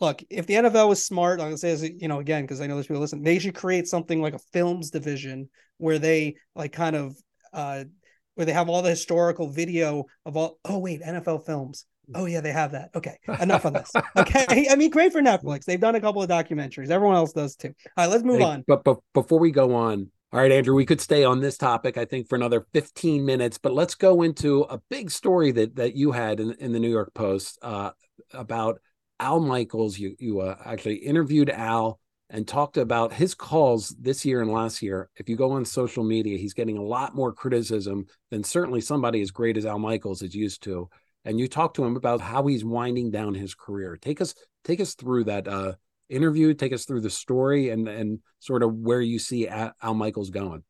[0.00, 2.66] look, if the NFL was smart, I'm gonna say this, you know, again, because I
[2.66, 6.72] know there's people listen, they should create something like a films division where they like
[6.72, 7.16] kind of
[7.52, 7.84] uh
[8.34, 11.86] where they have all the historical video of all oh wait, NFL films.
[12.14, 12.90] Oh yeah, they have that.
[12.94, 13.90] Okay, enough on this.
[14.16, 15.64] Okay, I mean, great for Netflix.
[15.64, 16.90] They've done a couple of documentaries.
[16.90, 17.72] Everyone else does too.
[17.96, 18.64] All right, let's move Hey, on.
[18.66, 21.96] But, but before we go on, all right, Andrew, we could stay on this topic,
[21.96, 25.96] I think, for another 15 minutes, but let's go into a big story that that
[25.96, 27.90] you had in, in the New York Post uh,
[28.32, 28.80] about
[29.20, 29.98] Al Michaels.
[29.98, 32.00] You you uh, actually interviewed Al
[32.30, 35.08] and talked about his calls this year and last year.
[35.16, 39.20] If you go on social media, he's getting a lot more criticism than certainly somebody
[39.20, 40.88] as great as Al Michaels is used to.
[41.24, 43.96] And you talked to him about how he's winding down his career.
[44.00, 45.74] Take us take us through that uh,
[46.08, 46.54] interview.
[46.54, 50.62] Take us through the story and and sort of where you see Al, Michaels going.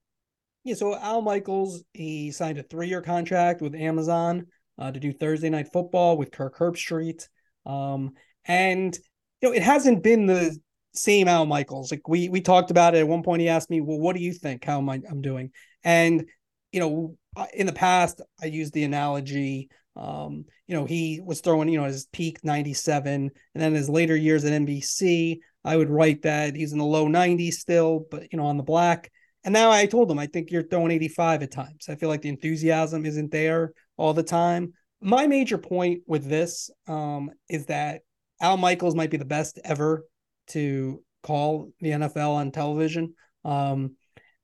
[0.65, 4.47] Yeah, so Al Michaels, he signed a three-year contract with Amazon
[4.79, 7.29] uh, to do Thursday Night Football with Kirk Herbstreit,
[7.65, 8.13] um,
[8.47, 8.97] and
[9.41, 10.57] you know it hasn't been the
[10.93, 11.91] same Al Michaels.
[11.91, 13.43] Like we we talked about it at one point.
[13.43, 14.65] He asked me, "Well, what do you think?
[14.65, 15.51] How am I I'm doing?"
[15.85, 16.27] And
[16.73, 17.17] you know,
[17.55, 19.69] in the past, I used the analogy.
[19.95, 24.15] Um, you know, he was throwing, you know, his peak 97, and then his later
[24.15, 28.39] years at NBC, I would write that he's in the low 90s still, but you
[28.39, 29.11] know, on the black.
[29.45, 31.87] And now I told him, I think you're throwing 85 at times.
[31.89, 34.73] I feel like the enthusiasm isn't there all the time.
[35.01, 38.03] My major point with this um, is that
[38.41, 40.05] Al Michaels might be the best ever
[40.49, 43.15] to call the NFL on television.
[43.45, 43.97] Um,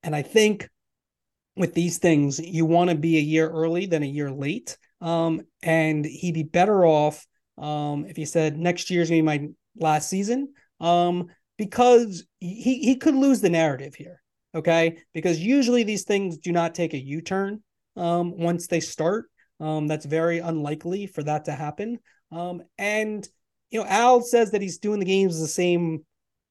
[0.02, 0.68] and I think
[1.56, 4.76] with these things, you want to be a year early than a year late.
[5.00, 7.26] Um, and he'd be better off
[7.58, 10.54] um, if he said next year's gonna be my last season.
[10.80, 11.28] Um,
[11.58, 14.22] because he he could lose the narrative here.
[14.54, 17.62] Okay, because usually these things do not take a U turn
[17.96, 19.26] um, once they start.
[19.60, 21.98] Um, that's very unlikely for that to happen.
[22.78, 23.28] And
[23.72, 26.04] you know, Al says that he's doing the games the same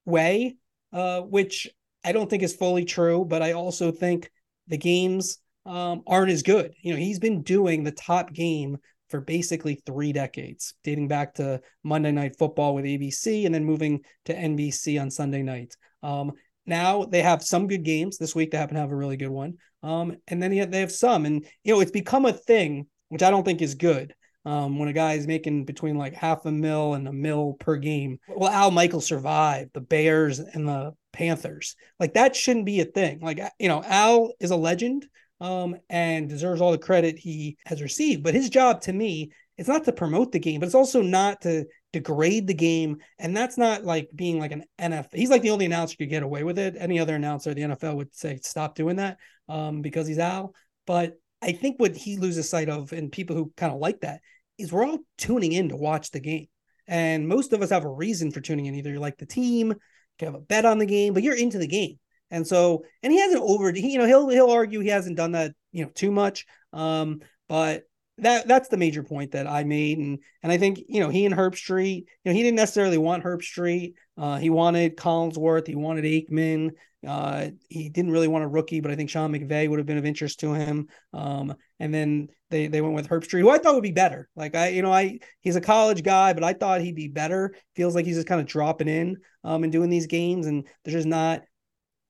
[0.05, 0.55] way,
[0.91, 1.69] uh, which
[2.03, 3.23] I don't think is fully true.
[3.23, 4.29] But I also think
[4.67, 6.73] the games um, aren't as good.
[6.81, 8.77] You know, he's been doing the top game
[9.09, 14.01] for basically three decades, dating back to Monday Night Football with ABC and then moving
[14.25, 15.75] to NBC on Sunday night.
[16.01, 16.31] Um,
[16.65, 18.49] now they have some good games this week.
[18.49, 19.57] They happen to have a really good one.
[19.83, 23.29] Um, and then they have some, and you know, it's become a thing, which I
[23.29, 24.15] don't think is good.
[24.43, 27.77] Um, when a guy is making between like half a mil and a mil per
[27.77, 28.17] game.
[28.27, 31.75] Well, Al Michael survived the Bears and the Panthers.
[31.99, 33.19] Like that shouldn't be a thing.
[33.19, 35.05] Like you know, Al is a legend
[35.41, 38.23] um, and deserves all the credit he has received.
[38.23, 41.41] But his job to me, it's not to promote the game, but it's also not
[41.41, 42.97] to degrade the game.
[43.19, 45.13] And that's not like being like an NFL.
[45.13, 46.75] He's like the only announcer could get away with it.
[46.77, 49.17] Any other announcer, the NFL would say stop doing that
[49.49, 50.53] um, because he's Al.
[50.85, 54.21] But I think what he loses sight of, and people who kind of like that,
[54.57, 56.47] is we're all tuning in to watch the game.
[56.87, 58.75] And most of us have a reason for tuning in.
[58.75, 59.73] Either you like the team,
[60.19, 61.97] you have a bet on the game, but you're into the game.
[62.29, 65.33] And so, and he hasn't over, he, you know, he'll he'll argue he hasn't done
[65.33, 66.45] that, you know, too much.
[66.71, 67.83] Um, but
[68.21, 71.25] that that's the major point that I made, and and I think you know he
[71.25, 73.93] and Herbstreit, you know, he didn't necessarily want Herbstreit.
[74.17, 76.71] Uh, he wanted Collinsworth, he wanted Aikman.
[77.07, 79.97] Uh, he didn't really want a rookie, but I think Sean McVay would have been
[79.97, 80.87] of interest to him.
[81.13, 84.29] Um, and then they they went with Herbstreit, who I thought would be better.
[84.35, 87.55] Like I, you know, I he's a college guy, but I thought he'd be better.
[87.75, 90.95] Feels like he's just kind of dropping in um and doing these games, and there's
[90.95, 91.41] just not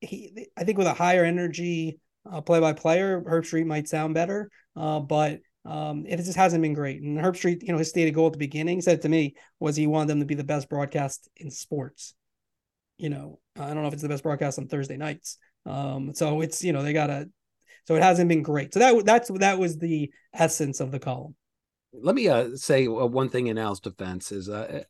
[0.01, 1.99] he I think with a higher energy
[2.30, 4.49] uh, play by player, Herbstreit might sound better.
[4.75, 7.01] Uh, but um, it just hasn't been great.
[7.01, 9.88] And Herbstreit, you know, his stated goal at the beginning said to me was he
[9.88, 12.13] wanted them to be the best broadcast in sports.
[13.02, 15.38] You know, I don't know if it's the best broadcast on Thursday nights.
[15.66, 17.30] Um, so it's you know they gotta.
[17.86, 18.74] So it hasn't been great.
[18.74, 21.36] So that that's that was the essence of the column.
[21.94, 24.84] Let me uh, say uh, one thing in Al's defense is uh,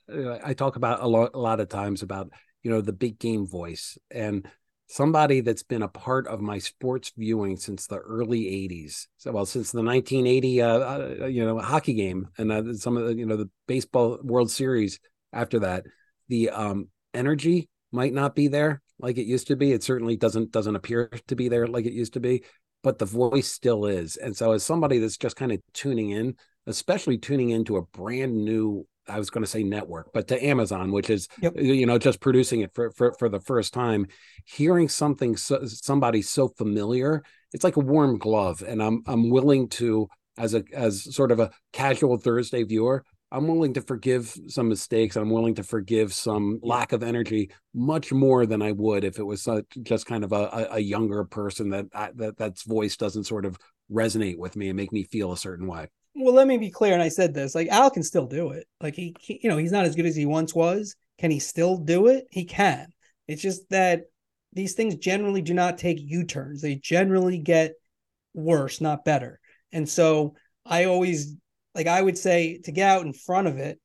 [0.44, 2.30] I talk about a lot, a lot of times about
[2.64, 4.46] you know the big game voice and
[4.88, 9.46] somebody that's been a part of my sports viewing since the early 80s so well
[9.46, 13.26] since the 1980 uh, uh, you know hockey game and uh, some of the you
[13.26, 15.00] know the baseball world series
[15.32, 15.86] after that
[16.28, 19.72] the um energy might not be there like it used to be.
[19.72, 22.44] It certainly doesn't doesn't appear to be there like it used to be
[22.84, 24.18] but the voice still is.
[24.18, 26.36] And so as somebody that's just kind of tuning in
[26.68, 30.92] especially tuning into a brand new I was going to say network, but to Amazon,
[30.92, 31.54] which is yep.
[31.60, 34.06] you know just producing it for, for for the first time,
[34.46, 39.70] hearing something so, somebody so familiar, it's like a warm glove, and I'm I'm willing
[39.70, 44.68] to as a as sort of a casual Thursday viewer, I'm willing to forgive some
[44.68, 45.16] mistakes.
[45.16, 49.24] I'm willing to forgive some lack of energy much more than I would if it
[49.24, 53.46] was such, just kind of a, a younger person that that that's voice doesn't sort
[53.46, 53.58] of
[53.92, 56.94] resonate with me and make me feel a certain way well, let me be clear.
[56.94, 58.68] And I said this like Al can still do it.
[58.80, 60.96] Like he, he, you know, he's not as good as he once was.
[61.18, 62.26] Can he still do it?
[62.32, 62.88] He can.
[63.28, 64.04] It's just that
[64.54, 66.62] these things generally do not take U turns.
[66.62, 67.74] They generally get
[68.34, 69.40] worse, not better.
[69.72, 71.36] And so I always
[71.76, 73.80] like I would say to get out in front of it,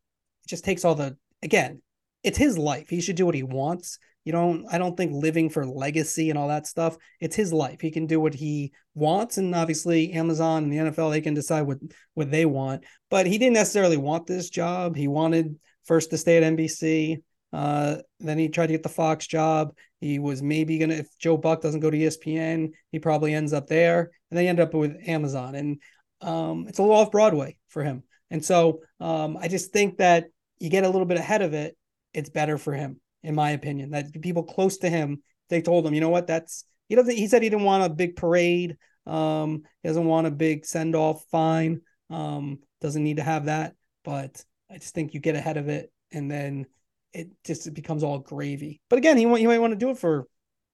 [0.44, 1.82] it just takes all the again,
[2.22, 2.88] it's his life.
[2.88, 3.98] He should do what he wants.
[4.24, 6.96] You don't I don't think living for legacy and all that stuff.
[7.20, 7.80] It's his life.
[7.80, 9.38] He can do what he wants.
[9.38, 11.78] And obviously Amazon and the NFL, they can decide what
[12.14, 12.84] what they want.
[13.08, 14.96] But he didn't necessarily want this job.
[14.96, 17.18] He wanted first to stay at NBC.
[17.52, 19.72] Uh, then he tried to get the Fox job.
[20.00, 23.68] He was maybe gonna if Joe Buck doesn't go to ESPN, he probably ends up
[23.68, 24.10] there.
[24.30, 25.54] And they end up with Amazon.
[25.54, 25.80] And
[26.20, 28.04] um, it's a little off Broadway for him.
[28.30, 31.76] And so um, I just think that you get a little bit ahead of it,
[32.14, 33.90] it's better for him, in my opinion.
[33.90, 37.28] That people close to him, they told him, you know what, that's he doesn't he
[37.28, 38.78] said he didn't want a big parade.
[39.06, 41.82] Um, he doesn't want a big send off, fine.
[42.08, 43.74] Um, doesn't need to have that.
[44.04, 46.64] But I just think you get ahead of it and then
[47.12, 48.80] it just it becomes all gravy.
[48.88, 50.26] But again, he want he might want to do it for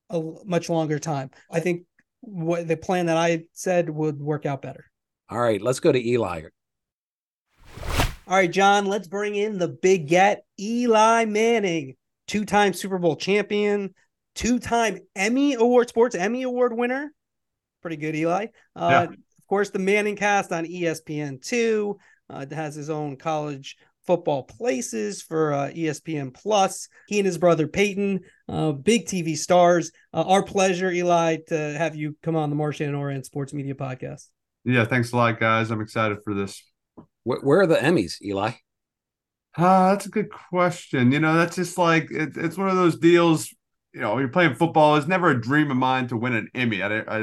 [0.09, 1.31] a much longer time.
[1.51, 1.83] I think
[2.21, 4.85] what the plan that I said would work out better.
[5.29, 6.43] All right, let's go to Eli.
[8.25, 11.95] All right, John, let's bring in the big get, Eli Manning,
[12.27, 13.93] two time Super Bowl champion,
[14.33, 17.13] two time Emmy Award, Sports Emmy Award winner.
[17.81, 18.47] Pretty good, Eli.
[18.75, 19.03] Uh, yeah.
[19.03, 21.95] Of course, the Manning cast on ESPN2
[22.29, 23.75] uh, has his own college
[24.07, 26.87] football places for uh, ESPN Plus.
[27.07, 29.91] He and his brother Peyton, uh, big TV stars.
[30.13, 34.29] Uh, our pleasure, Eli, to have you come on the and Ourand Sports Media Podcast.
[34.63, 35.71] Yeah, thanks a lot, guys.
[35.71, 36.63] I'm excited for this.
[37.23, 38.51] Where, where are the Emmys, Eli?
[39.55, 41.11] Uh, that's a good question.
[41.11, 43.53] You know, that's just like it, it's one of those deals.
[43.93, 44.95] You know, you're playing football.
[44.95, 46.81] It's never a dream of mine to win an Emmy.
[46.81, 47.19] I, I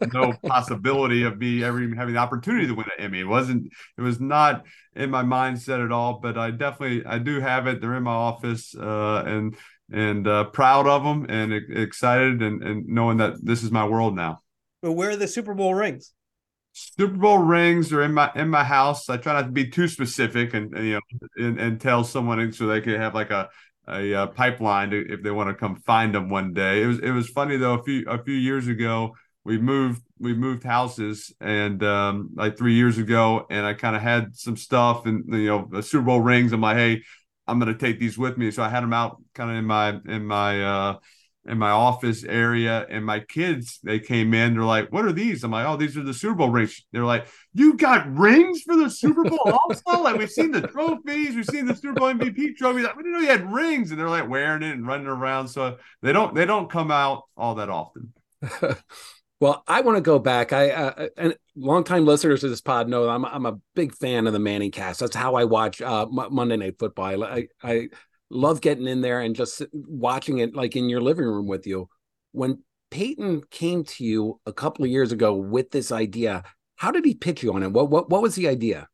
[0.12, 3.20] no possibility of me ever even having the opportunity to win an Emmy.
[3.20, 3.70] It wasn't.
[3.98, 4.64] It was not
[4.96, 6.20] in my mindset at all.
[6.20, 7.82] But I definitely, I do have it.
[7.82, 9.54] They're in my office, uh, and
[9.92, 14.16] and uh, proud of them, and excited, and and knowing that this is my world
[14.16, 14.40] now.
[14.80, 16.14] But where are the Super Bowl rings?
[16.72, 19.08] Super Bowl rings are in my in my house.
[19.08, 21.00] I try not to be too specific and, and you know
[21.36, 23.48] and, and, tell someone so they can have like a
[23.88, 26.82] a, a pipeline to, if they want to come find them one day.
[26.82, 27.74] It was it was funny though.
[27.74, 32.74] A few a few years ago, we moved we moved houses and um, like three
[32.74, 36.52] years ago, and I kind of had some stuff and you know Super Bowl rings.
[36.52, 37.02] I'm like, hey,
[37.46, 38.50] I'm gonna take these with me.
[38.50, 40.96] So I had them out kind of in my in my uh,
[41.46, 45.42] in my office area and my kids they came in they're like what are these?
[45.42, 46.84] I'm like oh these are the super bowl rings.
[46.92, 50.02] They're like you got rings for the super bowl also?
[50.02, 52.86] Like we've seen the trophies we've seen the super bowl mvp trophies.
[52.96, 53.90] We didn't know you had rings.
[53.90, 57.24] And they're like wearing it and running around so they don't they don't come out
[57.36, 58.12] all that often.
[59.40, 60.52] Well i want to go back.
[60.52, 64.32] I uh, and longtime listeners to this pod know i'm, I'm a big fan of
[64.32, 65.00] the manning cast.
[65.00, 67.24] That's how i watch uh, monday night football.
[67.24, 67.88] I, I
[68.32, 71.88] love getting in there and just watching it like in your living room with you.
[72.32, 76.42] When Peyton came to you a couple of years ago with this idea,
[76.76, 77.72] how did he pitch you on it?
[77.72, 78.88] What what what was the idea?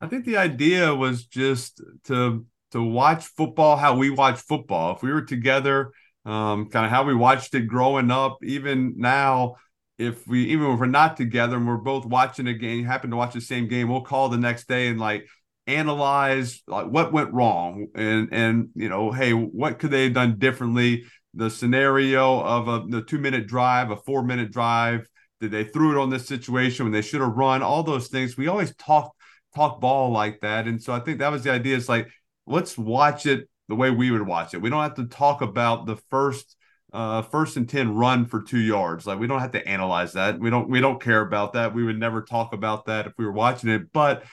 [0.00, 4.96] I think the idea was just to to watch football how we watch football.
[4.96, 5.92] If we were together,
[6.24, 9.56] um, kind of how we watched it growing up, even now,
[9.98, 13.16] if we even if we're not together and we're both watching a game, happen to
[13.16, 15.26] watch the same game, we'll call the next day and like
[15.66, 20.38] analyze like what went wrong and and you know hey what could they have done
[20.38, 21.04] differently?
[21.34, 25.08] The scenario of a the two minute drive a four minute drive
[25.40, 28.36] did they threw it on this situation when they should have run all those things.
[28.36, 29.14] We always talk
[29.54, 30.66] talk ball like that.
[30.66, 31.76] And so i think that was the idea.
[31.76, 32.08] It's like
[32.46, 34.60] let's watch it the way we would watch it.
[34.60, 36.56] We don't have to talk about the first
[36.92, 39.04] uh, first and 10 run for two yards.
[39.04, 40.38] Like we don't have to analyze that.
[40.38, 41.74] We don't we don't care about that.
[41.74, 43.92] We would never talk about that if we were watching it.
[43.92, 44.24] But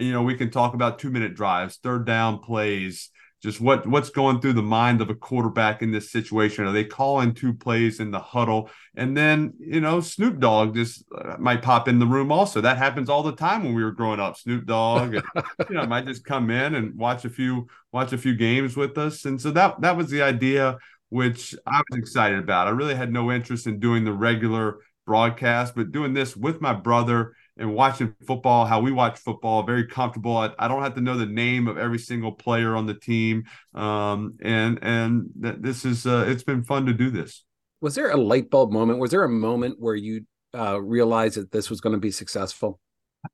[0.00, 3.10] you know, we can talk about two minute drives, third down plays,
[3.42, 6.66] just what what's going through the mind of a quarterback in this situation.
[6.66, 8.70] Are they calling two plays in the huddle?
[8.94, 12.60] And then, you know, Snoop Dogg just uh, might pop in the room also.
[12.60, 14.36] That happens all the time when we were growing up.
[14.36, 15.24] Snoop Dogg, and,
[15.70, 18.98] you know, might just come in and watch a few watch a few games with
[18.98, 19.24] us.
[19.24, 20.76] And so that that was the idea
[21.08, 22.68] which I was excited about.
[22.68, 26.72] I really had no interest in doing the regular broadcast, but doing this with my
[26.72, 30.36] brother and watching football, how we watch football, very comfortable.
[30.36, 33.44] I, I, don't have to know the name of every single player on the team,
[33.74, 37.44] um, and and th- this is uh, it's been fun to do this.
[37.80, 38.98] Was there a light bulb moment?
[38.98, 40.22] Was there a moment where you
[40.54, 42.80] uh, realized that this was going to be successful?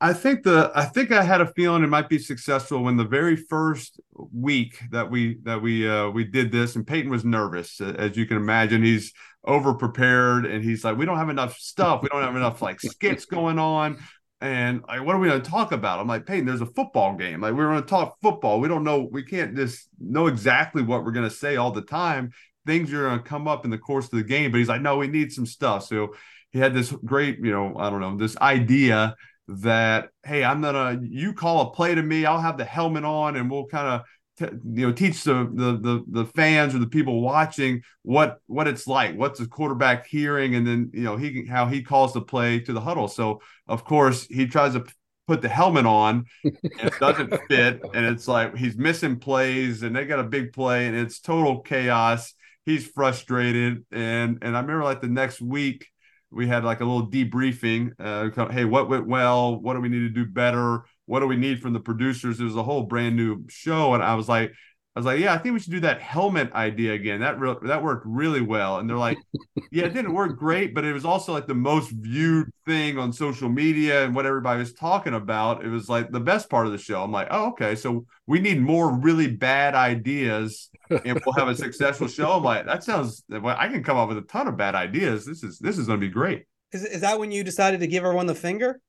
[0.01, 3.05] I think the I think I had a feeling it might be successful when the
[3.05, 4.01] very first
[4.33, 8.27] week that we that we uh, we did this, and Peyton was nervous, as you
[8.27, 8.83] can imagine.
[8.83, 9.13] He's
[9.45, 12.03] over prepared, and he's like, "We don't have enough stuff.
[12.03, 13.99] We don't have enough like skits going on."
[14.41, 15.99] And like, what are we going to talk about?
[15.99, 17.41] I'm like, Peyton, there's a football game.
[17.41, 18.61] Like, we're going to talk football.
[18.61, 19.09] We don't know.
[19.11, 22.33] We can't just know exactly what we're going to say all the time.
[22.67, 24.51] Things are going to come up in the course of the game.
[24.51, 25.87] But he's like, no, we need some stuff.
[25.87, 26.15] So
[26.51, 29.17] he had this great, you know, I don't know, this idea
[29.49, 32.27] that, hey, I'm going to, you call a play to me.
[32.27, 34.03] I'll have the helmet on and we'll kind of
[34.41, 38.87] you know teach the, the the the fans or the people watching what what it's
[38.87, 42.61] like what's the quarterback hearing and then you know he how he calls the play
[42.61, 43.09] to the huddle.
[43.09, 44.85] So of course he tries to
[45.27, 50.05] put the helmet on it doesn't fit and it's like he's missing plays and they
[50.05, 52.35] got a big play and it's total chaos.
[52.67, 55.87] He's frustrated and and i remember like the next week
[56.31, 59.59] we had like a little debriefing uh, hey what went well?
[59.59, 62.41] What do we need to do better what do we need from the producers?
[62.41, 64.53] It was a whole brand new show, and I was like,
[64.97, 67.21] I was like, yeah, I think we should do that helmet idea again.
[67.21, 68.79] That re- that worked really well.
[68.79, 69.19] And they're like,
[69.71, 73.13] yeah, it didn't work great, but it was also like the most viewed thing on
[73.13, 75.67] social media and what everybody was talking about.
[75.67, 77.03] It was like the best part of the show.
[77.03, 81.55] I'm like, oh, okay, so we need more really bad ideas, and we'll have a
[81.55, 82.33] successful show.
[82.33, 83.23] I'm like, that sounds.
[83.29, 85.27] Well, I can come up with a ton of bad ideas.
[85.27, 86.45] This is this is going to be great.
[86.73, 88.81] Is is that when you decided to give everyone the finger?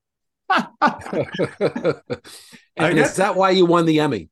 [2.77, 4.29] and is that why you won the Emmy?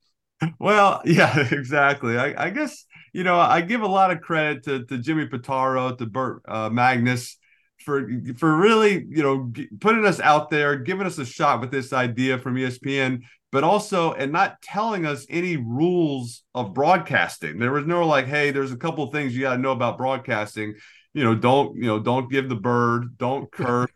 [0.59, 2.17] Well, yeah, exactly.
[2.17, 5.97] I, I, guess you know I give a lot of credit to, to Jimmy Pitaro,
[5.97, 7.37] to Burke uh, Magnus
[7.83, 11.93] for for really you know putting us out there, giving us a shot with this
[11.93, 17.59] idea from ESPN, but also and not telling us any rules of broadcasting.
[17.59, 20.75] There was no like, hey, there's a couple things you got to know about broadcasting
[21.15, 23.89] you know, don't you know, don't give the bird, don't curse,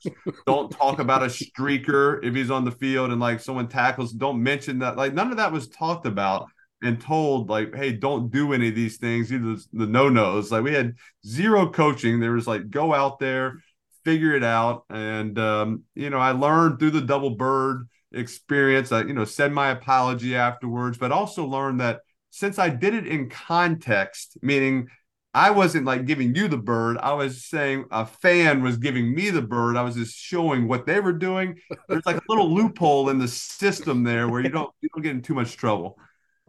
[0.47, 4.41] don't talk about a streaker if he's on the field and like someone tackles, don't
[4.41, 4.95] mention that.
[4.95, 6.47] Like none of that was talked about
[6.82, 10.49] and told like, hey, don't do any of these things, either the no nos.
[10.49, 10.95] Like we had
[11.28, 12.22] zero coaching.
[12.22, 13.61] There was like go out there,
[14.05, 14.86] figure it out.
[14.89, 18.93] And um, you know, I learned through the double bird experience.
[18.93, 21.99] I, you know, said my apology afterwards, but also learned that
[22.30, 24.88] since I did it in context, meaning
[25.34, 26.97] I wasn't like giving you the bird.
[26.97, 29.77] I was saying a fan was giving me the bird.
[29.77, 31.59] I was just showing what they were doing.
[31.88, 35.11] There's like a little loophole in the system there where you don't you don't get
[35.11, 35.99] in too much trouble.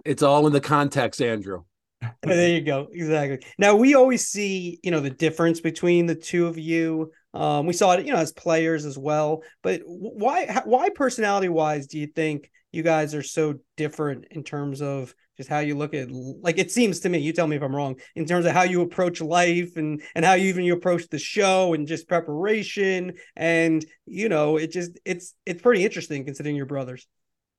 [0.04, 1.64] It's all in the context, Andrew.
[2.22, 2.88] there you go.
[2.90, 3.46] Exactly.
[3.58, 7.12] Now we always see, you know, the difference between the two of you.
[7.34, 9.42] Um, we saw it, you know, as players as well.
[9.62, 14.80] But why, why personality wise, do you think you guys are so different in terms
[14.80, 17.62] of just how you look at like it seems to me you tell me if
[17.62, 20.74] i'm wrong in terms of how you approach life and and how you even you
[20.74, 23.14] approach the show and just preparation.
[23.36, 27.06] And you know it just it's it's pretty interesting considering your brothers.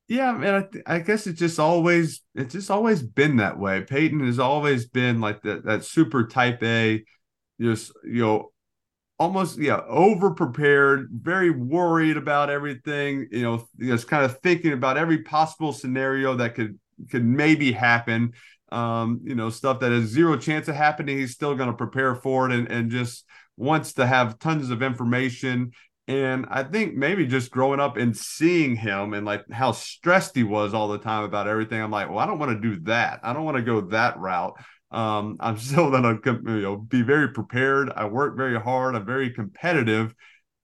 [0.08, 3.82] Yeah man I, I guess it's just always it's just always been that way.
[3.82, 7.04] Peyton has always been like that that super type a
[7.60, 8.52] just you know
[9.22, 14.98] almost yeah over prepared very worried about everything you know just kind of thinking about
[14.98, 18.34] every possible scenario that could could maybe happen.
[18.72, 21.18] Um, you know, stuff that has zero chance of happening.
[21.18, 23.26] He's still going to prepare for it and, and just
[23.58, 25.72] wants to have tons of information.
[26.08, 30.44] And I think maybe just growing up and seeing him and like how stressed he
[30.44, 33.20] was all the time about everything, I'm like, well, I don't want to do that.
[33.24, 34.58] I don't want to go that route.
[34.92, 37.92] Um, I'm still going to you know be very prepared.
[37.96, 38.96] I work very hard.
[38.96, 40.14] I'm very competitive.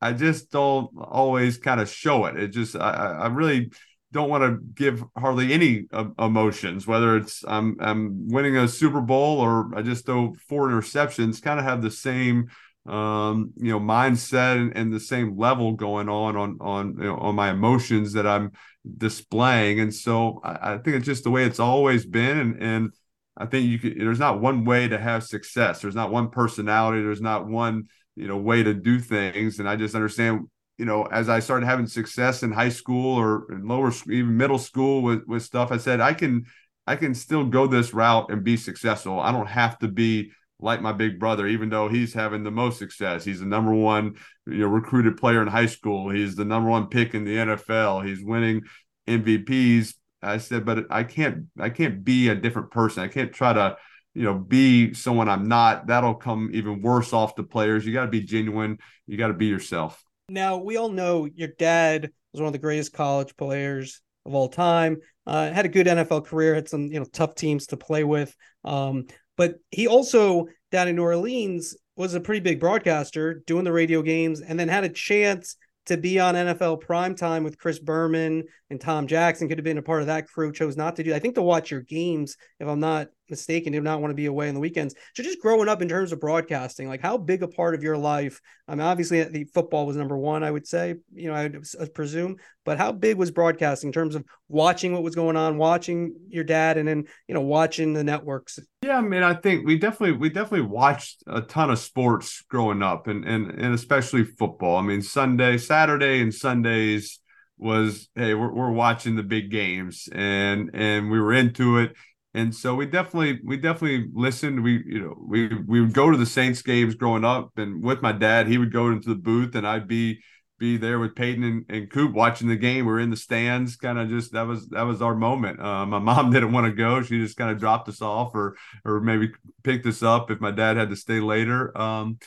[0.01, 2.37] I just don't always kind of show it.
[2.37, 3.71] It just I, I really
[4.11, 9.01] don't want to give hardly any uh, emotions, whether it's I'm I'm winning a Super
[9.01, 11.41] Bowl or I just throw four interceptions.
[11.41, 12.49] Kind of have the same
[12.87, 17.17] um, you know mindset and, and, the same level going on on on you know,
[17.17, 18.53] on my emotions that I'm
[18.97, 22.93] displaying, and so I, I, think it's just the way it's always been, and and
[23.37, 23.99] I think you could.
[23.99, 25.81] There's not one way to have success.
[25.81, 27.01] There's not one personality.
[27.01, 31.03] There's not one you know way to do things, and I just understand you know,
[31.05, 35.23] as I started having success in high school or in lower, even middle school with
[35.27, 36.45] with stuff, I said I can
[36.85, 39.19] I can still go this route and be successful.
[39.19, 42.79] I don't have to be like my big brother, even though he's having the most
[42.79, 43.23] success.
[43.23, 44.15] He's the number one,
[44.45, 46.09] you know, recruited player in high school.
[46.09, 48.07] He's the number one pick in the NFL.
[48.07, 48.63] He's winning
[49.07, 49.93] MVPs.
[50.21, 53.03] I said, but I can't I can't be a different person.
[53.03, 53.77] I can't try to
[54.13, 55.87] you know be someone I'm not.
[55.87, 57.85] That'll come even worse off the players.
[57.85, 58.79] You got to be genuine.
[59.05, 60.03] You got to be yourself.
[60.29, 64.49] Now, we all know your dad was one of the greatest college players of all
[64.49, 64.97] time.
[65.25, 68.35] Uh, had a good NFL career, had some you know tough teams to play with.
[68.63, 69.05] Um,
[69.37, 74.01] but he also down in New Orleans was a pretty big broadcaster doing the radio
[74.01, 75.55] games, and then had a chance
[75.87, 79.83] to be on NFL primetime with Chris Berman and Tom Jackson could have been a
[79.83, 81.13] part of that crew, chose not to do.
[81.13, 84.25] I think to watch your games, if I'm not mistaken, did not want to be
[84.25, 84.95] away on the weekends.
[85.15, 87.97] So just growing up in terms of broadcasting, like how big a part of your
[87.97, 88.41] life?
[88.67, 91.65] I mean, obviously the football was number one, I would say, you know, I would
[91.79, 95.57] uh, presume, but how big was broadcasting in terms of watching what was going on,
[95.57, 98.59] watching your dad, and then you know watching the networks?
[98.83, 102.83] Yeah, I mean, I think we definitely we definitely watched a ton of sports growing
[102.83, 104.77] up, and and and especially football.
[104.77, 107.19] I mean, Sunday, Saturday, and Sundays
[107.57, 111.95] was hey we're, we're watching the big games and and we were into it
[112.37, 114.63] and so we definitely we definitely listened.
[114.63, 118.01] We you know we we would go to the saints games growing up and with
[118.01, 120.19] my dad he would go into the booth and i'd be
[120.59, 122.85] be there with peyton and, and coop watching the game.
[122.85, 125.59] We are in the stands kind of just that was that was our moment.
[125.59, 127.01] Uh, my mom didn't want to go.
[127.01, 129.31] She just kind of dropped us off or or maybe
[129.63, 131.77] picked us up if my dad had to stay later.
[131.77, 132.17] Um,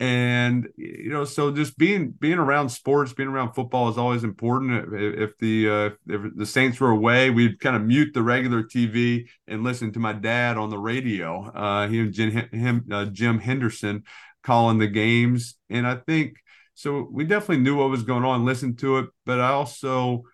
[0.00, 4.94] and you know so just being being around sports being around football is always important.
[4.94, 8.62] If, if the uh, if the saints were away we'd kind of mute the regular
[8.62, 13.06] tv and listen to my dad on the radio uh he and jim, him, uh,
[13.06, 14.04] jim henderson
[14.42, 15.56] calling the games.
[15.68, 16.36] And i think
[16.74, 19.06] so we definitely knew what was going on listened to it.
[19.26, 20.24] But i also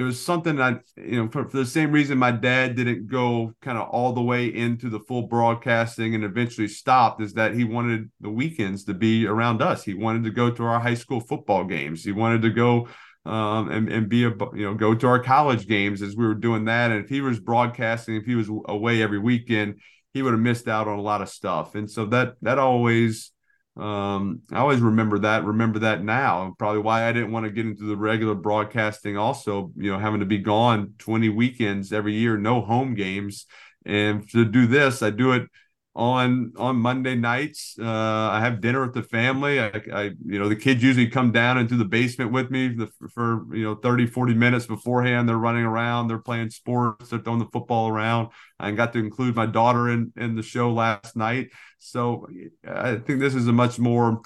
[0.00, 3.52] it was something that you know for, for, the same reason my dad didn't go
[3.60, 7.64] kind of all the way into the full broadcasting and eventually stopped is that he
[7.64, 9.84] wanted the weekends to be around us.
[9.84, 12.02] He wanted to go to our high school football games.
[12.02, 12.88] He wanted to go
[13.26, 16.34] um, and, and be a you know go to our college games as we were
[16.34, 16.90] doing that.
[16.90, 19.80] And if he was broadcasting if he was away every weekend
[20.14, 21.74] he would have missed out on a lot of stuff.
[21.74, 23.32] And so that that always
[23.76, 26.54] um, I always remember that, remember that now.
[26.58, 30.20] Probably why I didn't want to get into the regular broadcasting, also, you know, having
[30.20, 33.46] to be gone 20 weekends every year, no home games.
[33.86, 35.48] And to do this, I do it
[35.94, 37.76] on on Monday nights.
[37.78, 39.60] Uh, I have dinner with the family.
[39.60, 42.76] I, I, you know, the kids usually come down into the basement with me
[43.12, 45.28] for, you know, 30, 40 minutes beforehand.
[45.28, 48.28] They're running around, they're playing sports, they're throwing the football around.
[48.58, 51.48] I got to include my daughter in, in the show last night.
[51.78, 52.26] So
[52.66, 54.20] I think this is a much more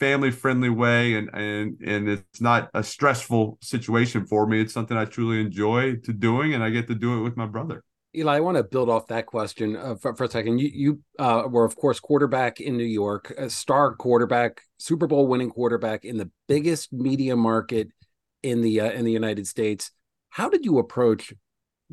[0.00, 4.60] family friendly way and and and it's not a stressful situation for me.
[4.60, 7.46] It's something I truly enjoy to doing and I get to do it with my
[7.46, 7.84] brother.
[8.14, 10.58] Eli, I want to build off that question uh, for, for, a second.
[10.58, 15.26] You you uh, were, of course, quarterback in New York, a star quarterback, Super Bowl
[15.26, 17.88] winning quarterback in the biggest media market
[18.42, 19.90] in the uh, in the United States.
[20.28, 21.32] How did you approach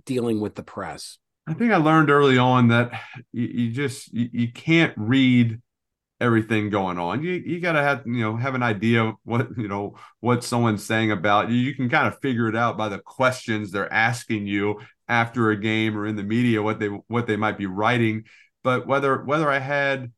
[0.06, 1.18] dealing with the press?
[1.48, 2.92] I think I learned early on that
[3.32, 5.60] you, you just you, you, can't read
[6.20, 7.24] everything going on.
[7.24, 10.84] You you got to have you know have an idea what you know what someone's
[10.84, 11.56] saying about you.
[11.56, 14.80] You can kind of figure it out by the questions they're asking you
[15.10, 18.24] after a game or in the media what they what they might be writing.
[18.64, 20.12] But whether whether i had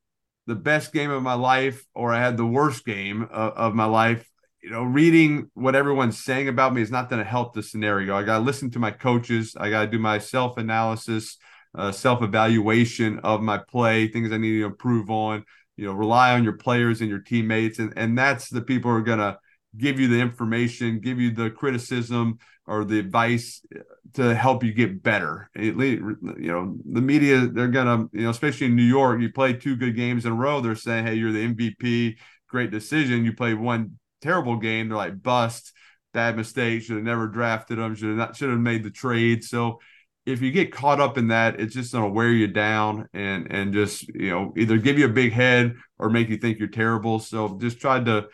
[0.47, 3.85] the best game of my life or i had the worst game of, of my
[3.85, 4.27] life
[4.61, 8.15] you know reading what everyone's saying about me is not going to help the scenario.
[8.15, 9.55] I got to listen to my coaches.
[9.57, 11.37] I got to do my self analysis
[11.73, 15.45] uh, self evaluation of my play things i need to improve on
[15.81, 17.79] you know rely on your players and your teammates.
[17.79, 19.37] And and that's the people who are going to
[19.77, 22.37] give you the information, give you the criticism
[22.71, 23.81] or the advice uh,
[24.13, 25.49] to help you get better.
[25.55, 29.51] you know, the media, they're going to, you know, especially in New York, you play
[29.51, 32.15] two good games in a row, they're saying, hey, you're the MVP,
[32.47, 33.25] great decision.
[33.25, 35.73] You play one terrible game, they're like, bust,
[36.13, 39.43] bad mistake, should have never drafted them, should have not, should have made the trade.
[39.43, 39.79] So,
[40.23, 43.51] if you get caught up in that, it's just going to wear you down and
[43.51, 46.67] and just you know either give you a big head or make you think you're
[46.67, 47.17] terrible.
[47.17, 48.27] So just try to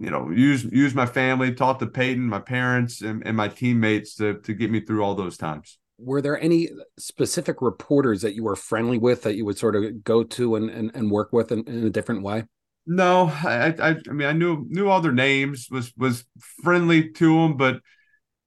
[0.00, 4.14] you know, use use my family, talk to Peyton, my parents, and, and my teammates
[4.16, 5.78] to to get me through all those times.
[5.98, 10.04] Were there any specific reporters that you were friendly with that you would sort of
[10.04, 12.44] go to and and, and work with in, in a different way?
[12.86, 16.24] No, I, I I mean I knew knew all their names, was was
[16.62, 17.80] friendly to them, but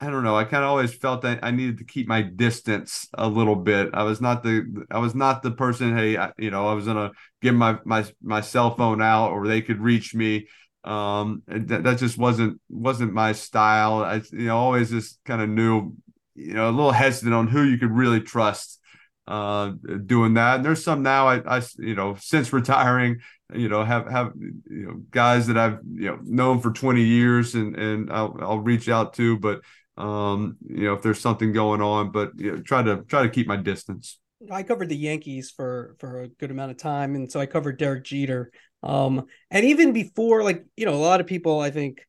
[0.01, 0.35] I don't know.
[0.35, 3.91] I kind of always felt that I needed to keep my distance a little bit.
[3.93, 5.95] I was not the I was not the person.
[5.95, 7.11] Hey, I, you know, I was gonna
[7.41, 10.47] give my my my cell phone out, or they could reach me
[10.85, 14.03] um, that, that just wasn't wasn't my style.
[14.03, 15.93] I you know always just kind of knew
[16.35, 18.79] you know a little hesitant on who you could really trust
[19.27, 19.71] uh,
[20.05, 20.57] doing that.
[20.57, 23.19] And there's some now I, I you know since retiring
[23.53, 27.55] you know have have you know guys that I've you know known for 20 years
[27.55, 29.61] and and I'll, I'll reach out to, but
[29.97, 33.29] um you know if there's something going on, but you know, try to try to
[33.29, 34.19] keep my distance.
[34.51, 37.79] I covered the Yankees for for a good amount of time, and so I covered
[37.79, 38.51] Derek Jeter.
[38.83, 42.05] Um, and even before, like you know, a lot of people, I think,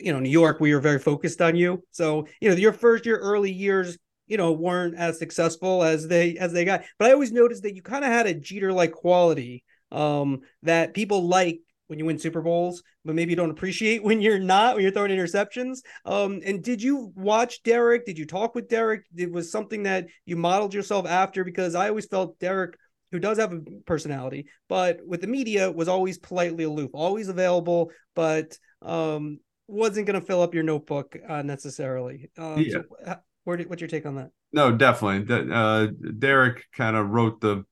[0.00, 1.82] you know, New York, we were very focused on you.
[1.90, 6.36] So you know, your first year, early years, you know, weren't as successful as they
[6.36, 6.84] as they got.
[6.98, 10.94] But I always noticed that you kind of had a Jeter like quality um, that
[10.94, 14.74] people like when you win Super Bowls, but maybe you don't appreciate when you're not
[14.74, 15.78] when you're throwing interceptions.
[16.04, 18.06] Um, and did you watch Derek?
[18.06, 19.04] Did you talk with Derek?
[19.14, 22.76] It was something that you modeled yourself after because I always felt Derek,
[23.14, 27.92] who does have a personality, but with the media was always politely aloof, always available,
[28.16, 29.38] but um,
[29.68, 32.28] wasn't going to fill up your notebook uh, necessarily.
[32.36, 32.78] Um, yeah.
[33.06, 34.30] So, where did, what's your take on that?
[34.52, 35.32] No, definitely.
[35.52, 35.86] Uh,
[36.18, 37.64] Derek kind of wrote the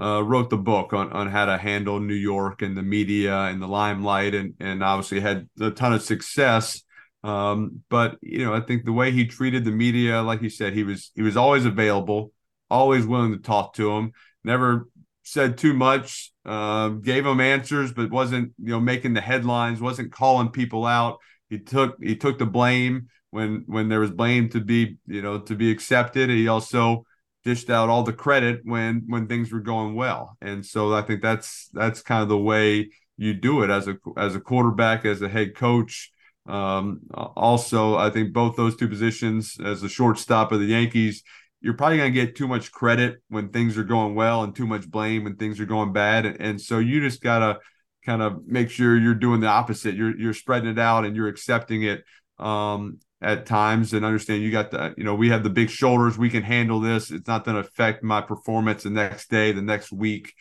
[0.00, 3.60] uh, wrote the book on, on how to handle New York and the media and
[3.60, 6.80] the limelight, and and obviously had a ton of success.
[7.24, 10.74] Um, but you know, I think the way he treated the media, like you said,
[10.74, 12.30] he was he was always available,
[12.70, 14.12] always willing to talk to them.
[14.46, 14.88] Never
[15.24, 20.12] said too much, uh, gave them answers, but wasn't you know making the headlines, wasn't
[20.12, 21.18] calling people out.
[21.50, 25.40] He took he took the blame when when there was blame to be you know
[25.40, 26.30] to be accepted.
[26.30, 27.04] He also
[27.44, 30.36] dished out all the credit when when things were going well.
[30.40, 33.96] And so I think that's that's kind of the way you do it as a
[34.16, 36.12] as a quarterback, as a head coach.
[36.48, 41.24] Um, also, I think both those two positions as a shortstop of the Yankees,
[41.66, 44.68] you're probably going to get too much credit when things are going well and too
[44.68, 46.24] much blame when things are going bad.
[46.24, 47.58] And, and so you just got to
[48.04, 49.96] kind of make sure you're doing the opposite.
[49.96, 52.04] You're you're spreading it out and you're accepting it.
[52.38, 56.18] Um, at times and understand you got the you know we have the big shoulders
[56.18, 59.62] we can handle this it's not going to affect my performance the next day the
[59.62, 60.34] next week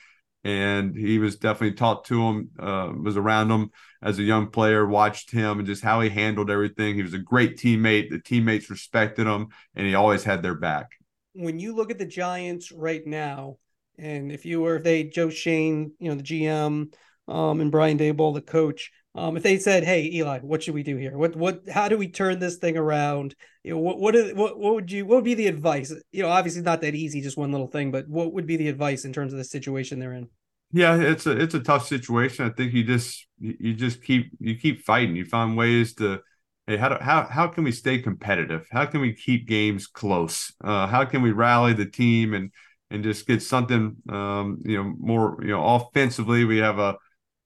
[0.43, 3.71] and he was definitely taught to him uh, was around him
[4.03, 7.17] as a young player watched him and just how he handled everything he was a
[7.17, 10.91] great teammate the teammates respected him and he always had their back
[11.35, 13.57] when you look at the giants right now
[13.97, 16.93] and if you were if they joe Schoen, you know the gm
[17.27, 20.83] um, and brian daboll the coach um, if they said, "Hey, Eli, what should we
[20.83, 21.17] do here?
[21.17, 21.69] What what?
[21.69, 23.33] How do we turn this thing around?
[23.63, 25.93] You know, what what what would you what would be the advice?
[26.11, 28.67] You know, obviously not that easy, just one little thing, but what would be the
[28.67, 30.27] advice in terms of the situation they're in?
[30.73, 32.45] Yeah, it's a it's a tough situation.
[32.45, 35.15] I think you just you just keep you keep fighting.
[35.15, 36.19] You find ways to
[36.67, 38.67] how do, how how can we stay competitive?
[38.71, 40.51] How can we keep games close?
[40.63, 42.51] Uh, how can we rally the team and
[42.89, 46.43] and just get something um, you know more you know offensively?
[46.43, 46.97] We have a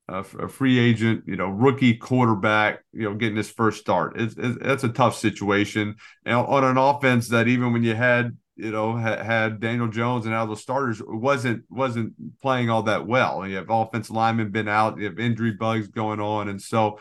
[0.07, 4.19] a, a, free agent, you know, rookie quarterback, you know, getting his first start.
[4.19, 5.95] It's, it's that's a tough situation.
[6.25, 10.25] And on an offense that even when you had, you know, had, had Daniel Jones
[10.25, 13.47] and of the starters, wasn't wasn't playing all that well.
[13.47, 16.99] You have offensive linemen been out, you have injury bugs going on, and so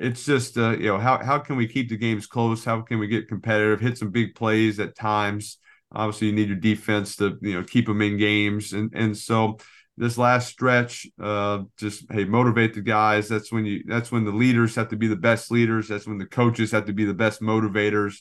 [0.00, 2.64] it's just uh, you know how how can we keep the games close?
[2.64, 3.80] How can we get competitive?
[3.80, 5.58] Hit some big plays at times.
[5.92, 9.58] Obviously, you need your defense to you know keep them in games, and and so
[9.96, 13.28] this last stretch uh, just hey motivate the guys.
[13.28, 15.88] That's when you that's when the leaders have to be the best leaders.
[15.88, 18.18] That's when the coaches have to be the best motivators.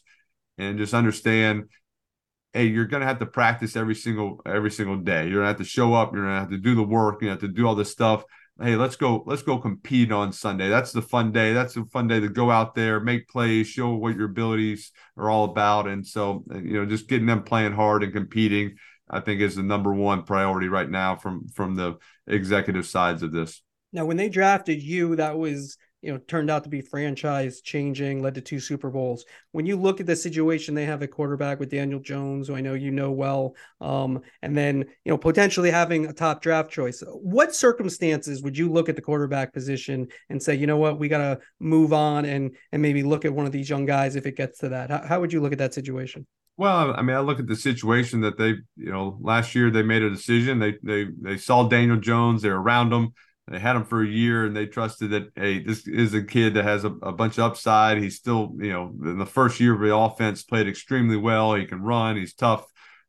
[0.58, 1.66] And just understand
[2.54, 5.28] hey you're to have to practice every single every single day.
[5.28, 6.14] You're to have to show up.
[6.14, 7.22] You're to have to do the work.
[7.22, 8.24] You have to do all this stuff
[8.62, 10.70] hey let's go let's go compete on sunday.
[10.70, 11.54] That's the fun day.
[11.54, 15.30] That's the fun day to go out there make plays show what your abilities are
[15.30, 15.88] all about.
[15.88, 18.76] And so uh, you know just getting them playing hard and competing
[19.10, 21.98] I think is the number one priority right now from from the
[22.28, 23.62] executive sides of this.
[23.94, 25.78] Now, when they drafted you, that was
[26.08, 29.26] you know turned out to be franchise changing, led to two Super Bowls.
[29.52, 32.62] When you look at the situation they have a quarterback with Daniel Jones, who I
[32.62, 37.04] know you know well, um, and then you know potentially having a top draft choice,
[37.08, 41.10] what circumstances would you look at the quarterback position and say, you know what, we
[41.10, 44.26] got to move on and and maybe look at one of these young guys if
[44.26, 44.90] it gets to that?
[44.90, 46.26] How, how would you look at that situation?
[46.56, 49.84] Well, I mean, I look at the situation that they, you know, last year they
[49.84, 50.58] made a decision.
[50.58, 52.44] They they they saw Daniel Jones.
[52.44, 53.14] They're around him.
[53.50, 56.56] They had him for a year, and they trusted that hey, this is a kid
[56.56, 57.98] that has a, a bunch of upside.
[57.98, 61.56] He's still, you know, in the first year of the offense, played extremely well.
[61.56, 62.18] He can run.
[62.18, 62.66] He's tough.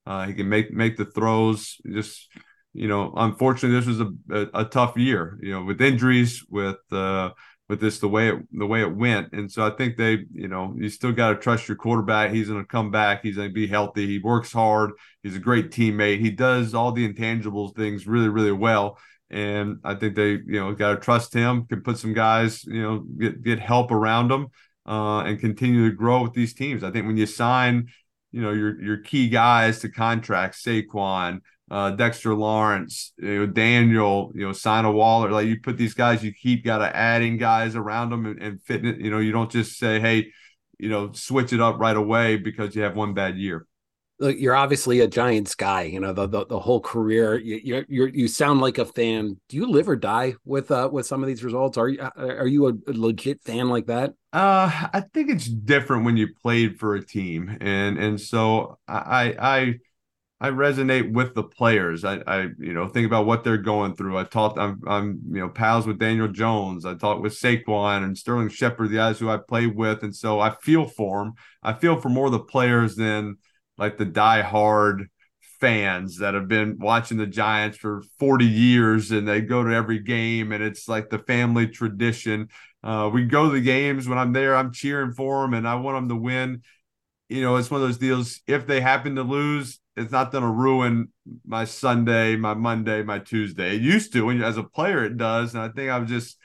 [0.07, 1.79] Uh, he can make make the throws.
[1.91, 2.29] Just,
[2.73, 5.39] you know, unfortunately, this was a, a, a tough year.
[5.43, 7.31] You know, with injuries, with uh,
[7.69, 9.33] with this the way it the way it went.
[9.33, 12.31] And so I think they, you know, you still got to trust your quarterback.
[12.31, 13.23] He's going to come back.
[13.23, 14.07] He's going to be healthy.
[14.07, 14.93] He works hard.
[15.23, 16.21] He's a great teammate.
[16.21, 18.99] He does all the intangibles things really, really well.
[19.31, 21.67] And I think they, you know, got to trust him.
[21.67, 24.49] Can put some guys, you know, get get help around him
[24.87, 26.83] uh, and continue to grow with these teams.
[26.83, 27.89] I think when you sign,
[28.33, 34.33] you know, your your key guys to contracts, Saquon, uh, Dexter Lawrence, you know, Daniel,
[34.35, 35.31] you know, sign a Waller.
[35.31, 38.63] Like you put these guys, you keep got to adding guys around them and, and
[38.63, 39.01] fitting it.
[39.01, 40.33] You know, you don't just say, hey,
[40.79, 43.67] you know, switch it up right away because you have one bad year.
[44.21, 45.83] You're obviously a Giants guy.
[45.83, 47.39] You know the the, the whole career.
[47.39, 49.39] You you you sound like a fan.
[49.49, 51.79] Do you live or die with uh with some of these results?
[51.79, 54.15] Are you uh, are you a, a legit fan like that?
[54.33, 59.35] Uh, I think it's different when you played for a team, and and so I
[59.39, 59.75] I
[60.41, 62.05] I resonate with the players.
[62.05, 64.17] I, I, you know, think about what they're going through.
[64.17, 66.85] I talked, I'm, I'm, you know, pals with Daniel Jones.
[66.85, 70.39] I talked with Saquon and Sterling Shepard, the guys who I played with, and so
[70.39, 71.35] I feel for them.
[71.63, 73.39] I feel for more of the players than
[73.79, 75.09] like the die-hard
[75.61, 79.99] fans that have been watching the Giants for 40 years and they go to every
[79.99, 82.49] game and it's like the family tradition.
[82.83, 85.75] Uh, we go to the games when I'm there, I'm cheering for them and I
[85.77, 86.63] want them to win.
[87.29, 88.41] You know, it's one of those deals.
[88.47, 91.09] If they happen to lose, it's not going to ruin
[91.45, 93.75] my Sunday, my Monday, my Tuesday.
[93.75, 95.55] It used to, when as a player, it does.
[95.55, 96.39] And I think I'm just,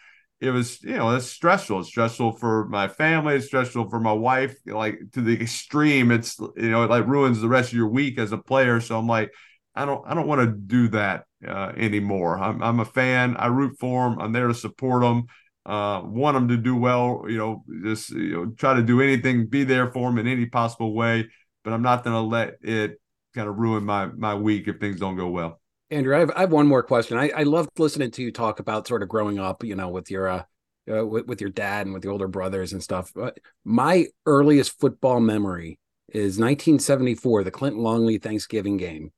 [0.43, 1.79] it was, you know, it's stressful.
[1.79, 3.35] It's stressful for my family.
[3.35, 6.11] It's stressful for my wife, like to the extreme.
[6.11, 8.81] It's, you know, it like ruins the rest of your week as a player.
[8.81, 9.31] So I'm like,
[9.73, 12.37] I don't, I don't want to do that uh, anymore.
[12.37, 13.37] I'm, I'm a fan.
[13.37, 14.19] I root for them.
[14.19, 15.25] I'm there to support them.
[15.65, 17.23] Uh, want them to do well.
[17.27, 20.45] You know, just you know, try to do anything, be there for them in any
[20.45, 21.29] possible way.
[21.63, 22.99] But I'm not going to let it
[23.33, 25.61] kind of ruin my my week if things don't go well.
[25.91, 27.17] Andrew, I have, I have one more question.
[27.17, 30.09] I, I loved listening to you talk about sort of growing up, you know, with
[30.09, 30.43] your uh,
[30.91, 33.11] uh with, with your dad and with your older brothers and stuff.
[33.13, 35.79] But my earliest football memory
[36.09, 39.11] is 1974, the Clint Longley Thanksgiving game.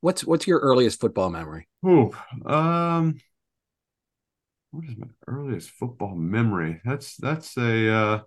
[0.00, 1.68] What's what's your earliest football memory?
[1.84, 2.12] Ooh,
[2.46, 3.18] um,
[4.70, 6.80] what is my earliest football memory?
[6.84, 8.20] That's that's a uh,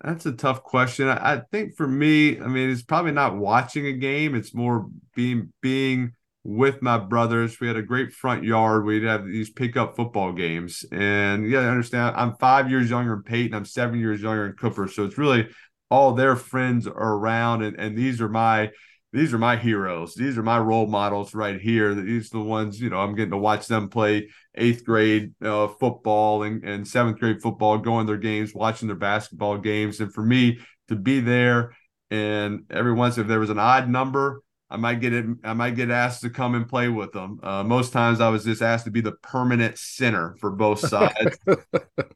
[0.00, 1.08] that's a tough question.
[1.08, 4.34] I, I, think for me, I mean, it's probably not watching a game.
[4.34, 6.14] It's more being being
[6.44, 7.60] with my brothers.
[7.60, 8.84] We had a great front yard.
[8.84, 12.16] We'd have these pickup football games, and yeah, I understand.
[12.16, 13.54] I'm five years younger than Peyton.
[13.54, 14.88] I'm seven years younger than Cooper.
[14.88, 15.48] So it's really
[15.90, 18.70] all their friends are around, and and these are my
[19.12, 20.14] these are my heroes.
[20.14, 21.94] These are my role models right here.
[21.94, 25.68] These are the ones, you know, I'm getting to watch them play eighth grade uh,
[25.68, 30.00] football and, and seventh grade football, going their games, watching their basketball games.
[30.00, 30.58] And for me
[30.88, 31.74] to be there
[32.10, 35.24] and every once, if there was an odd number, I might get it.
[35.44, 37.40] I might get asked to come and play with them.
[37.42, 41.38] Uh, most times, I was just asked to be the permanent center for both sides.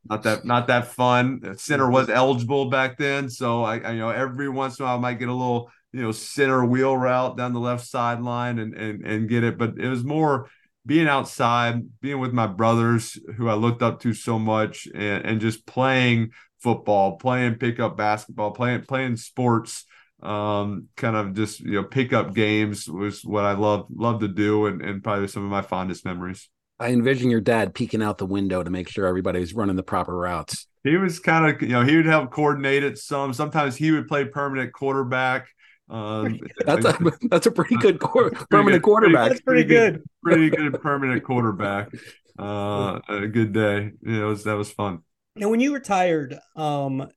[0.05, 1.57] not that, not that fun.
[1.57, 4.99] Center was eligible back then, so I, I, you know, every once in a while,
[4.99, 8.75] I might get a little you know center wheel route down the left sideline and
[8.75, 9.59] and and get it.
[9.59, 10.49] But it was more
[10.85, 15.41] being outside, being with my brothers who I looked up to so much, and, and
[15.41, 16.31] just playing
[16.61, 19.85] football, playing pickup basketball, playing playing sports.
[20.23, 24.29] Um, kind of just you know pick up games was what I love love to
[24.29, 26.49] do, and and probably some of my fondest memories.
[26.83, 30.17] I envision your dad peeking out the window to make sure everybody's running the proper
[30.17, 30.67] routes.
[30.83, 33.33] He was kind of, you know, he would help coordinate it some.
[33.33, 35.47] Sometimes he would play permanent quarterback.
[35.89, 36.99] Um, that's a
[37.31, 38.83] that's a pretty good qu- permanent good.
[38.83, 39.29] quarterback.
[39.29, 40.03] That's pretty, pretty good.
[40.25, 41.91] Pretty good permanent quarterback.
[42.37, 43.93] Uh, a good day.
[44.03, 45.01] You know, was, that was fun.
[45.37, 47.09] Now, when you retired, um,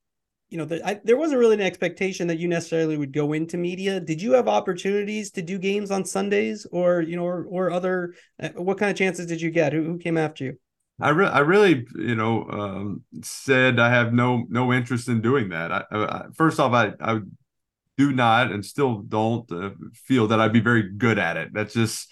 [0.49, 3.57] you know, the, I, there wasn't really an expectation that you necessarily would go into
[3.57, 3.99] media.
[3.99, 8.13] Did you have opportunities to do games on Sundays, or you know, or, or other?
[8.41, 9.73] Uh, what kind of chances did you get?
[9.73, 10.57] Who, who came after you?
[11.01, 15.49] I, re- I really, you know, um, said I have no no interest in doing
[15.49, 15.71] that.
[15.71, 17.19] I, I, first off, I, I
[17.97, 21.49] do not and still don't uh, feel that I'd be very good at it.
[21.53, 22.09] That's just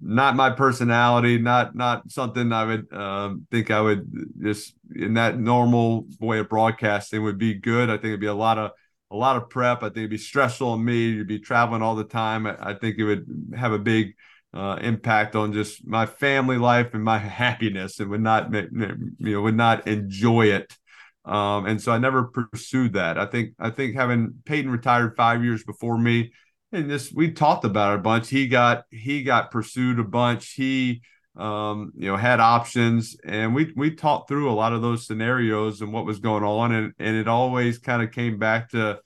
[0.00, 4.10] not my personality, not not something I would um, think I would
[4.42, 7.90] just in that normal way of broadcasting would be good.
[7.90, 8.72] I think it'd be a lot of
[9.10, 9.78] a lot of prep.
[9.78, 11.08] I think it'd be stressful on me.
[11.08, 12.46] You'd be traveling all the time.
[12.46, 13.26] I, I think it would
[13.56, 14.14] have a big
[14.54, 19.42] uh, impact on just my family life and my happiness, and would not you know
[19.42, 20.76] would not enjoy it
[21.24, 23.18] um, and so I never pursued that.
[23.18, 26.32] I think I think having Peyton retired five years before me,
[26.72, 28.28] and this we talked about it a bunch.
[28.28, 30.52] He got he got pursued a bunch.
[30.52, 31.02] He
[31.36, 35.80] um, you know had options, and we we talked through a lot of those scenarios
[35.80, 39.00] and what was going on, and and it always kind of came back to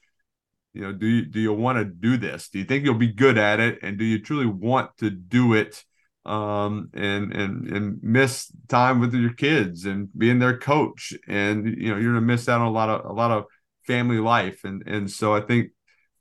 [0.72, 2.48] you know do you do you want to do this?
[2.48, 5.54] Do you think you'll be good at it, and do you truly want to do
[5.54, 5.84] it?
[6.26, 11.90] um, and and and miss time with your kids and being their coach, and you
[11.90, 13.44] know you're gonna miss out on a lot of a lot of
[13.86, 15.72] family life, and and so I think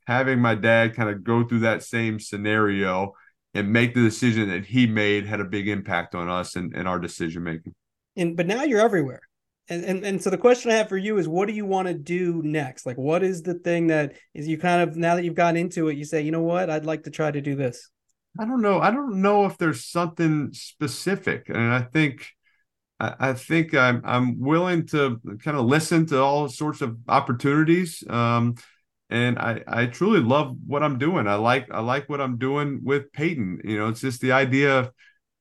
[0.05, 3.13] having my dad kind of go through that same scenario
[3.53, 6.87] and make the decision that he made had a big impact on us and, and
[6.87, 7.73] our decision making.
[8.15, 9.21] And but now you're everywhere.
[9.69, 11.87] And, and and so the question I have for you is what do you want
[11.87, 12.85] to do next?
[12.85, 15.87] Like what is the thing that is you kind of now that you've gotten into
[15.87, 17.89] it, you say, you know what, I'd like to try to do this.
[18.39, 18.79] I don't know.
[18.79, 22.27] I don't know if there's something specific, and I think
[22.99, 28.03] I, I think I'm I'm willing to kind of listen to all sorts of opportunities.
[28.09, 28.55] Um,
[29.14, 31.28] and I I truly love what I'm doing.
[31.28, 33.61] I like I like what I'm doing with Peyton.
[33.64, 34.91] You know, it's just the idea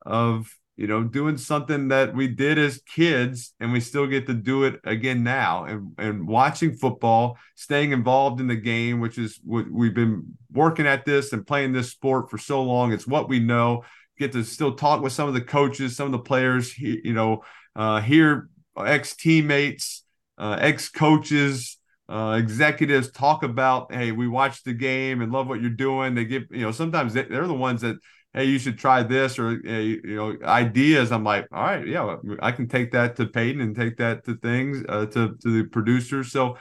[0.04, 0.46] of
[0.76, 4.64] you know, doing something that we did as kids and we still get to do
[4.64, 9.70] it again now and, and watching football, staying involved in the game, which is what
[9.70, 12.92] we've been working at this and playing this sport for so long.
[12.92, 13.84] It's what we know.
[14.18, 17.44] Get to still talk with some of the coaches, some of the players, you know,
[17.76, 20.04] uh, hear ex teammates,
[20.38, 21.78] uh, ex coaches,
[22.12, 26.14] uh, executives talk about, hey, we watched the game and love what you're doing.
[26.14, 27.96] They give, you know, sometimes they, they're the ones that
[28.34, 31.12] hey, you should try this or you know ideas.
[31.12, 34.36] I'm like, all right, yeah, I can take that to Peyton and take that to
[34.36, 36.32] things uh, to to the producers.
[36.32, 36.56] So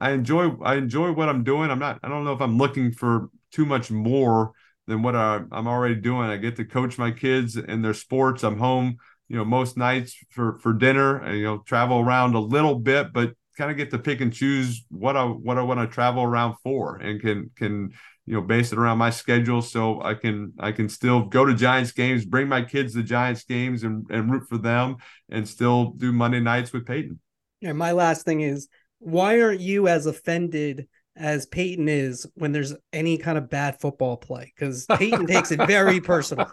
[0.00, 1.70] I enjoy I enjoy what I'm doing.
[1.70, 4.52] I'm not I don't know if I'm looking for too much more
[4.86, 6.28] than what I, I'm already doing.
[6.28, 8.42] I get to coach my kids in their sports.
[8.44, 8.98] I'm home,
[9.28, 11.18] you know, most nights for for dinner.
[11.18, 14.32] And, you know, travel around a little bit, but kind of get to pick and
[14.32, 17.92] choose what I what I want to travel around for, and can can
[18.26, 21.54] you know base it around my schedule so i can i can still go to
[21.54, 24.96] giants games bring my kids to giants games and, and root for them
[25.30, 27.20] and still do monday nights with peyton.
[27.60, 32.74] Yeah my last thing is why aren't you as offended as peyton is when there's
[32.92, 36.50] any kind of bad football play because peyton takes it very personal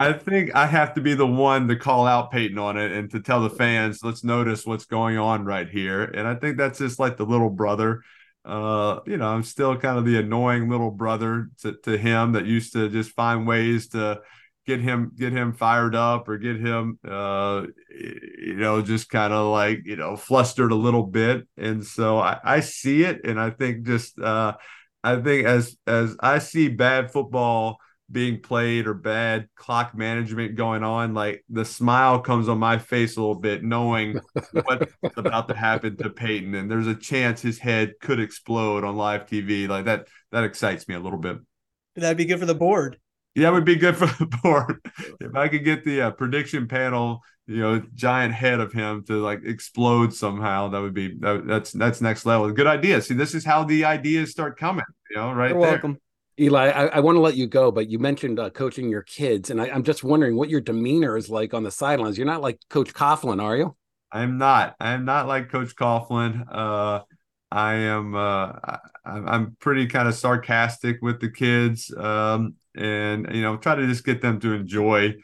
[0.00, 3.08] I think I have to be the one to call out Peyton on it and
[3.12, 6.02] to tell the fans, let's notice what's going on right here.
[6.02, 8.02] And I think that's just like the little brother
[8.44, 12.44] uh, you know, I'm still kind of the annoying little brother to, to him that
[12.44, 14.20] used to just find ways to
[14.66, 19.50] get him get him fired up or get him uh you know just kind of
[19.52, 23.50] like you know flustered a little bit and so I, I see it and i
[23.50, 24.54] think just uh
[25.02, 27.78] i think as as i see bad football
[28.12, 33.16] being played or bad clock management going on, like the smile comes on my face
[33.16, 34.20] a little bit, knowing
[34.52, 38.96] what's about to happen to Peyton, and there's a chance his head could explode on
[38.96, 39.66] live TV.
[39.66, 41.38] Like that, that excites me a little bit.
[41.96, 42.98] That'd be good for the board.
[43.34, 44.80] Yeah, it would be good for the board
[45.20, 49.14] if I could get the uh, prediction panel, you know, giant head of him to
[49.22, 50.68] like explode somehow.
[50.68, 52.50] That would be that, that's that's next level.
[52.52, 53.00] Good idea.
[53.00, 54.84] See, this is how the ideas start coming.
[55.10, 55.70] You know, right You're there.
[55.72, 55.98] welcome.
[56.40, 59.50] Eli, I, I want to let you go, but you mentioned uh, coaching your kids,
[59.50, 62.16] and I, am just wondering what your demeanor is like on the sidelines.
[62.16, 63.76] You're not like Coach Coughlin, are you?
[64.10, 64.74] I'm not.
[64.80, 66.46] I'm not like Coach Coughlin.
[66.50, 67.00] Uh,
[67.50, 68.14] I am.
[68.14, 73.74] Uh, I, I'm pretty kind of sarcastic with the kids, um, and you know, try
[73.74, 75.14] to just get them to enjoy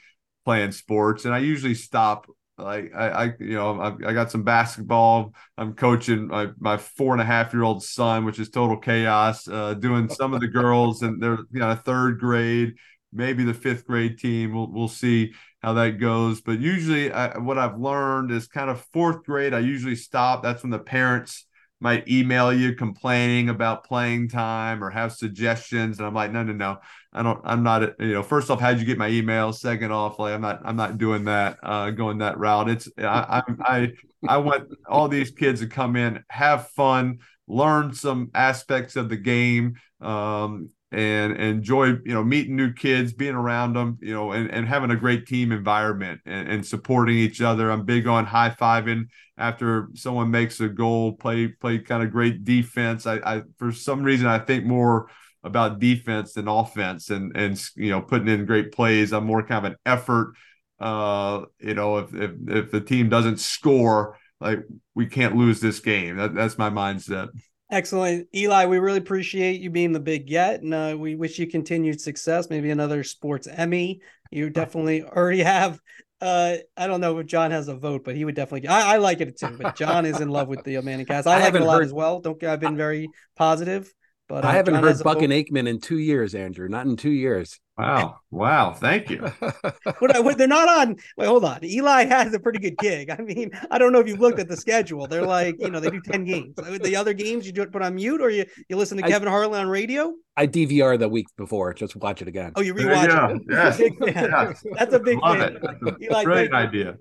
[0.45, 1.25] playing sports.
[1.25, 2.27] And I usually stop
[2.59, 5.33] like I, I you know, I, I, got some basketball.
[5.57, 9.47] I'm coaching my, my four and a half year old son, which is total chaos.
[9.47, 12.75] Uh, doing some of the girls, and they're you know third grade,
[13.13, 14.55] maybe the fifth grade team.
[14.55, 16.41] We'll we'll see how that goes.
[16.41, 19.55] But usually, I, what I've learned is kind of fourth grade.
[19.55, 20.43] I usually stop.
[20.43, 21.47] That's when the parents
[21.81, 26.53] might email you complaining about playing time or have suggestions, and I'm like, no, no,
[26.53, 26.79] no.
[27.13, 27.41] I don't.
[27.43, 27.99] I'm not.
[28.01, 29.53] You know, first off, how'd you get my email?
[29.53, 30.61] Second off, like I'm not.
[30.65, 31.59] I'm not doing that.
[31.63, 32.69] Uh, going that route.
[32.69, 32.89] It's.
[32.99, 33.43] I.
[33.61, 33.93] I.
[34.29, 39.17] I, want all these kids to come in, have fun, learn some aspects of the
[39.17, 41.87] game, um, and, enjoy.
[41.87, 43.99] You know, meeting new kids, being around them.
[44.01, 47.71] You know, and, and having a great team environment and, and supporting each other.
[47.71, 49.05] I'm big on high fiving
[49.37, 51.13] after someone makes a goal.
[51.13, 53.07] Play play kind of great defense.
[53.07, 53.17] I.
[53.17, 55.09] I for some reason I think more
[55.45, 59.13] about defense than offense and and you know putting in great plays.
[59.13, 60.35] I'm more kind of an effort.
[60.79, 64.61] Uh, you know, if if if the team doesn't score, like
[64.95, 66.17] we can't lose this game.
[66.17, 67.29] That, that's my mindset.
[67.71, 68.65] Excellent, Eli.
[68.65, 72.49] We really appreciate you being the big get, and uh, we wish you continued success.
[72.49, 74.01] Maybe another sports Emmy.
[74.31, 75.79] You definitely already have.
[76.21, 78.69] Uh, I don't know if John has a vote, but he would definitely.
[78.69, 81.27] I, I like it too, but John is in love with the Manning cast.
[81.27, 82.21] I, I like it a lot heard, as well.
[82.21, 83.93] Don't I've been very positive.
[84.29, 86.69] But uh, I haven't John heard Buck and Aikman in two years, Andrew.
[86.69, 87.61] Not in two years.
[87.79, 88.19] Wow!
[88.33, 88.73] Wow!
[88.73, 89.21] Thank you.
[89.99, 90.97] what, what, they're not on.
[91.17, 91.63] Wait, hold on.
[91.63, 93.09] Eli has a pretty good gig.
[93.09, 95.07] I mean, I don't know if you've looked at the schedule.
[95.07, 96.57] They're like, you know, they do ten games.
[96.57, 99.09] The other games you do it put on mute, or you you listen to I,
[99.09, 100.13] Kevin Harlan on radio.
[100.37, 101.73] I DVR the week before.
[101.73, 102.53] Just watch it again.
[102.57, 103.43] Oh, you rewatch it.
[103.49, 103.81] Yes.
[104.01, 104.65] yes.
[104.77, 105.57] That's a big love fan.
[105.57, 105.63] It.
[105.63, 106.97] That's a Eli, great idea.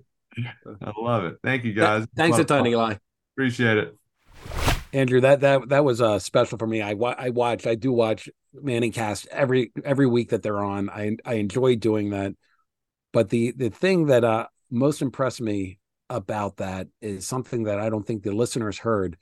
[0.83, 1.37] I love it.
[1.43, 2.05] Thank you, guys.
[2.15, 2.95] Thanks a ton, Eli.
[3.33, 3.97] Appreciate it.
[4.93, 6.83] Andrew, that that that was uh, special for me.
[6.83, 8.29] I I watched, I do watch
[8.61, 10.89] Manning Cast every every week that they're on.
[10.89, 12.33] I I enjoy doing that.
[13.13, 15.79] But the the thing that uh, most impressed me
[16.09, 19.17] about that is something that I don't think the listeners heard.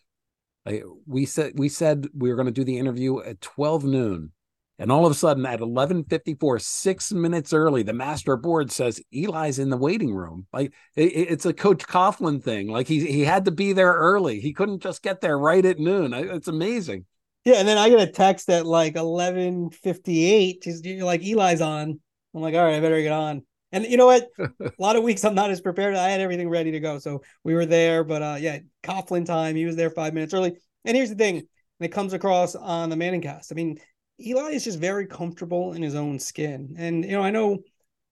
[0.66, 4.32] Like we said we said we were going to do the interview at 12 noon
[4.78, 9.58] and all of a sudden, at 11:54, six minutes early, the master board says Eli's
[9.58, 10.48] in the waiting room.
[10.52, 12.68] Like it, it's a Coach Coughlin thing.
[12.68, 14.42] Like he he had to be there early.
[14.42, 16.14] He couldn't just get there right at noon.
[16.14, 17.06] It's amazing.
[17.46, 20.66] Yeah, and then I get a text at like 11:58.
[20.84, 22.00] You're like Eli's on.
[22.34, 23.44] I'm like, all right, I better get on.
[23.72, 24.28] And you know what?
[24.40, 25.96] a lot of weeks I'm not as prepared.
[25.96, 26.98] I had everything ready to go.
[27.00, 28.04] So we were there.
[28.04, 29.56] But uh yeah, Coughlin time.
[29.56, 30.58] He was there five minutes early.
[30.86, 31.48] And here's the thing,
[31.80, 33.52] it comes across on the Manning cast.
[33.52, 33.78] I mean,
[34.20, 36.76] Eli is just very comfortable in his own skin.
[36.78, 37.60] And you know, I know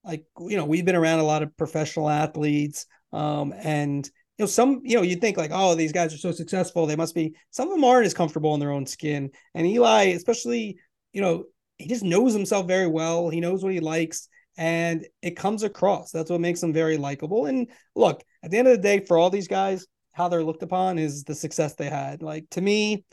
[0.04, 2.86] like you know, we've been around a lot of professional athletes.
[3.12, 4.08] Um, and
[4.38, 6.86] you know, some, you know, you think like, oh, these guys are so successful.
[6.86, 9.30] They must be some of them aren't as comfortable in their own skin.
[9.54, 10.78] And Eli, especially,
[11.12, 11.44] you know,
[11.78, 13.28] he just knows himself very well.
[13.28, 16.10] He knows what he likes and it comes across.
[16.10, 17.46] That's what makes them very likable.
[17.46, 20.62] And look, at the end of the day, for all these guys, how they're looked
[20.62, 22.22] upon is the success they had.
[22.22, 23.04] Like to me,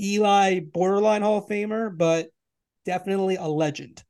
[0.00, 2.28] Eli, borderline Hall of Famer, but
[2.84, 4.02] definitely a legend.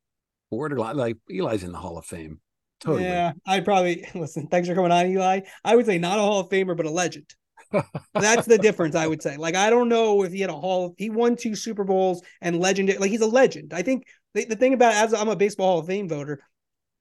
[0.51, 2.41] Borderline, like Eli's in the Hall of Fame.
[2.85, 3.05] Totally.
[3.05, 4.47] Yeah, I'd probably listen.
[4.49, 5.41] Thanks for coming on, Eli.
[5.64, 7.35] I would say not a Hall of Famer, but a legend.
[8.14, 9.37] That's the difference, I would say.
[9.37, 10.95] Like, I don't know if he had a Hall.
[10.99, 12.95] He won two Super Bowls and legend.
[13.01, 13.72] Like, he's a legend.
[13.72, 14.05] I think
[14.35, 16.41] the, the thing about as I'm a baseball Hall of Fame voter,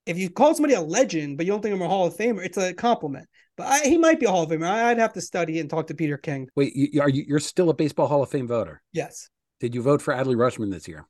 [0.06, 2.44] if you call somebody a legend, but you don't think I'm a Hall of Famer,
[2.44, 3.28] it's a compliment.
[3.56, 4.66] But I, he might be a Hall of Famer.
[4.66, 6.48] I'd have to study and talk to Peter King.
[6.56, 7.26] Wait, you, are you?
[7.28, 8.82] You're still a baseball Hall of Fame voter?
[8.94, 9.30] Yes.
[9.60, 11.06] Did you vote for Adley Rutschman this year?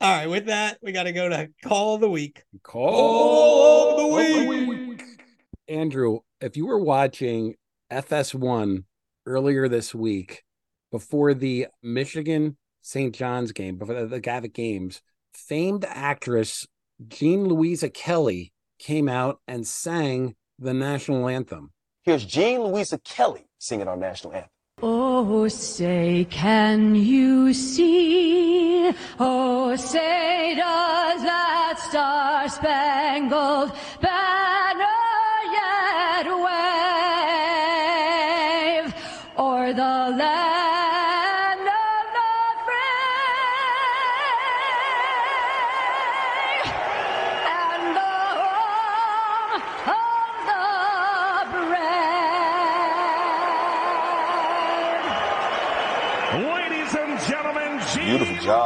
[0.00, 0.28] All right.
[0.28, 2.42] With that, we got to go to call of the week.
[2.62, 4.88] Call, call of the week.
[4.88, 5.02] week.
[5.68, 7.54] Andrew, if you were watching
[7.90, 8.84] FS1
[9.26, 10.42] earlier this week
[10.90, 13.14] before the Michigan St.
[13.14, 15.00] John's game, before the, the Gavitt games,
[15.32, 16.66] famed actress
[17.08, 21.70] Jean Louisa Kelly came out and sang the national anthem.
[22.02, 24.50] Here's Jean Louisa Kelly singing our national anthem.
[24.82, 28.83] Oh, say, can you see?
[29.76, 30.23] Oh,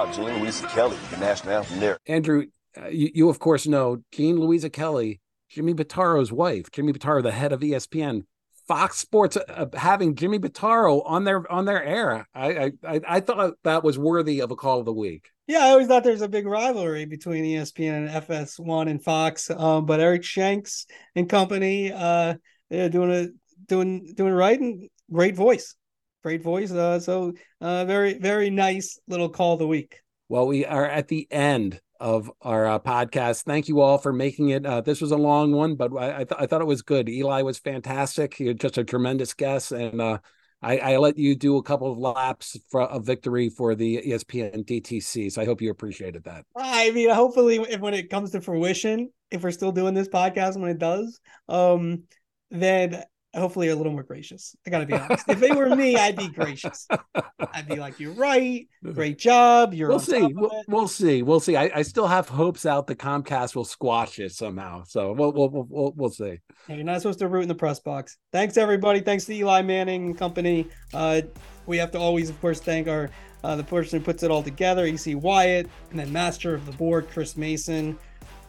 [0.08, 1.98] Beautiful job, Jean Louisa Kelly, the national anthem there.
[2.06, 2.46] Andrew,
[2.80, 7.32] uh, you, you, of course know Jean Louisa Kelly, Jimmy Pitaro's wife, Jimmy Pitaro, the
[7.32, 8.22] head of ESPN.
[8.66, 12.28] Fox Sports uh, having Jimmy Pitaro on their on their air.
[12.34, 15.30] I, I I thought that was worthy of a call of the week.
[15.46, 19.50] Yeah, I always thought there's a big rivalry between ESPN and FS1 and Fox.
[19.50, 20.84] Um, but Eric Shanks
[21.16, 22.34] and company, uh,
[22.68, 23.30] they're doing it
[23.66, 25.74] doing doing right and great voice
[26.22, 26.70] great voice.
[26.70, 30.00] Uh, so uh, very very nice little call of the week.
[30.28, 33.44] Well, we are at the end of our uh, podcast.
[33.44, 34.64] Thank you all for making it.
[34.64, 37.08] Uh, this was a long one, but I, I, th- I, thought it was good.
[37.08, 38.36] Eli was fantastic.
[38.38, 40.18] Was just a tremendous guest, and uh,
[40.62, 44.64] I, I, let you do a couple of laps for a victory for the ESPN
[44.64, 45.32] DTC.
[45.32, 46.44] So I hope you appreciated that.
[46.56, 50.58] I mean, hopefully, if when it comes to fruition, if we're still doing this podcast
[50.58, 52.04] when it does, um,
[52.50, 53.02] then
[53.34, 54.56] hopefully a little more gracious.
[54.66, 55.28] I gotta be honest.
[55.28, 56.86] if it were me, I'd be gracious.
[57.52, 58.66] I'd be like, "You're right.
[58.82, 59.74] Great job.
[59.74, 60.22] You're." We'll see.
[60.22, 61.22] We'll, we'll, see.
[61.22, 61.56] We'll see.
[61.56, 64.84] I, I, still have hopes out the Comcast will squash it somehow.
[64.84, 66.38] So we'll we'll we'll, we'll see.
[66.68, 68.16] you're not supposed to root in the press box.
[68.32, 69.00] Thanks everybody.
[69.00, 70.68] Thanks to Eli Manning and company.
[70.94, 71.22] Uh,
[71.66, 73.10] we have to always, of course, thank our
[73.44, 76.72] uh, the person who puts it all together, EC Wyatt, and then master of the
[76.72, 77.98] board, Chris Mason.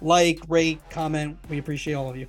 [0.01, 1.37] Like, rate, comment.
[1.49, 2.27] We appreciate all of you.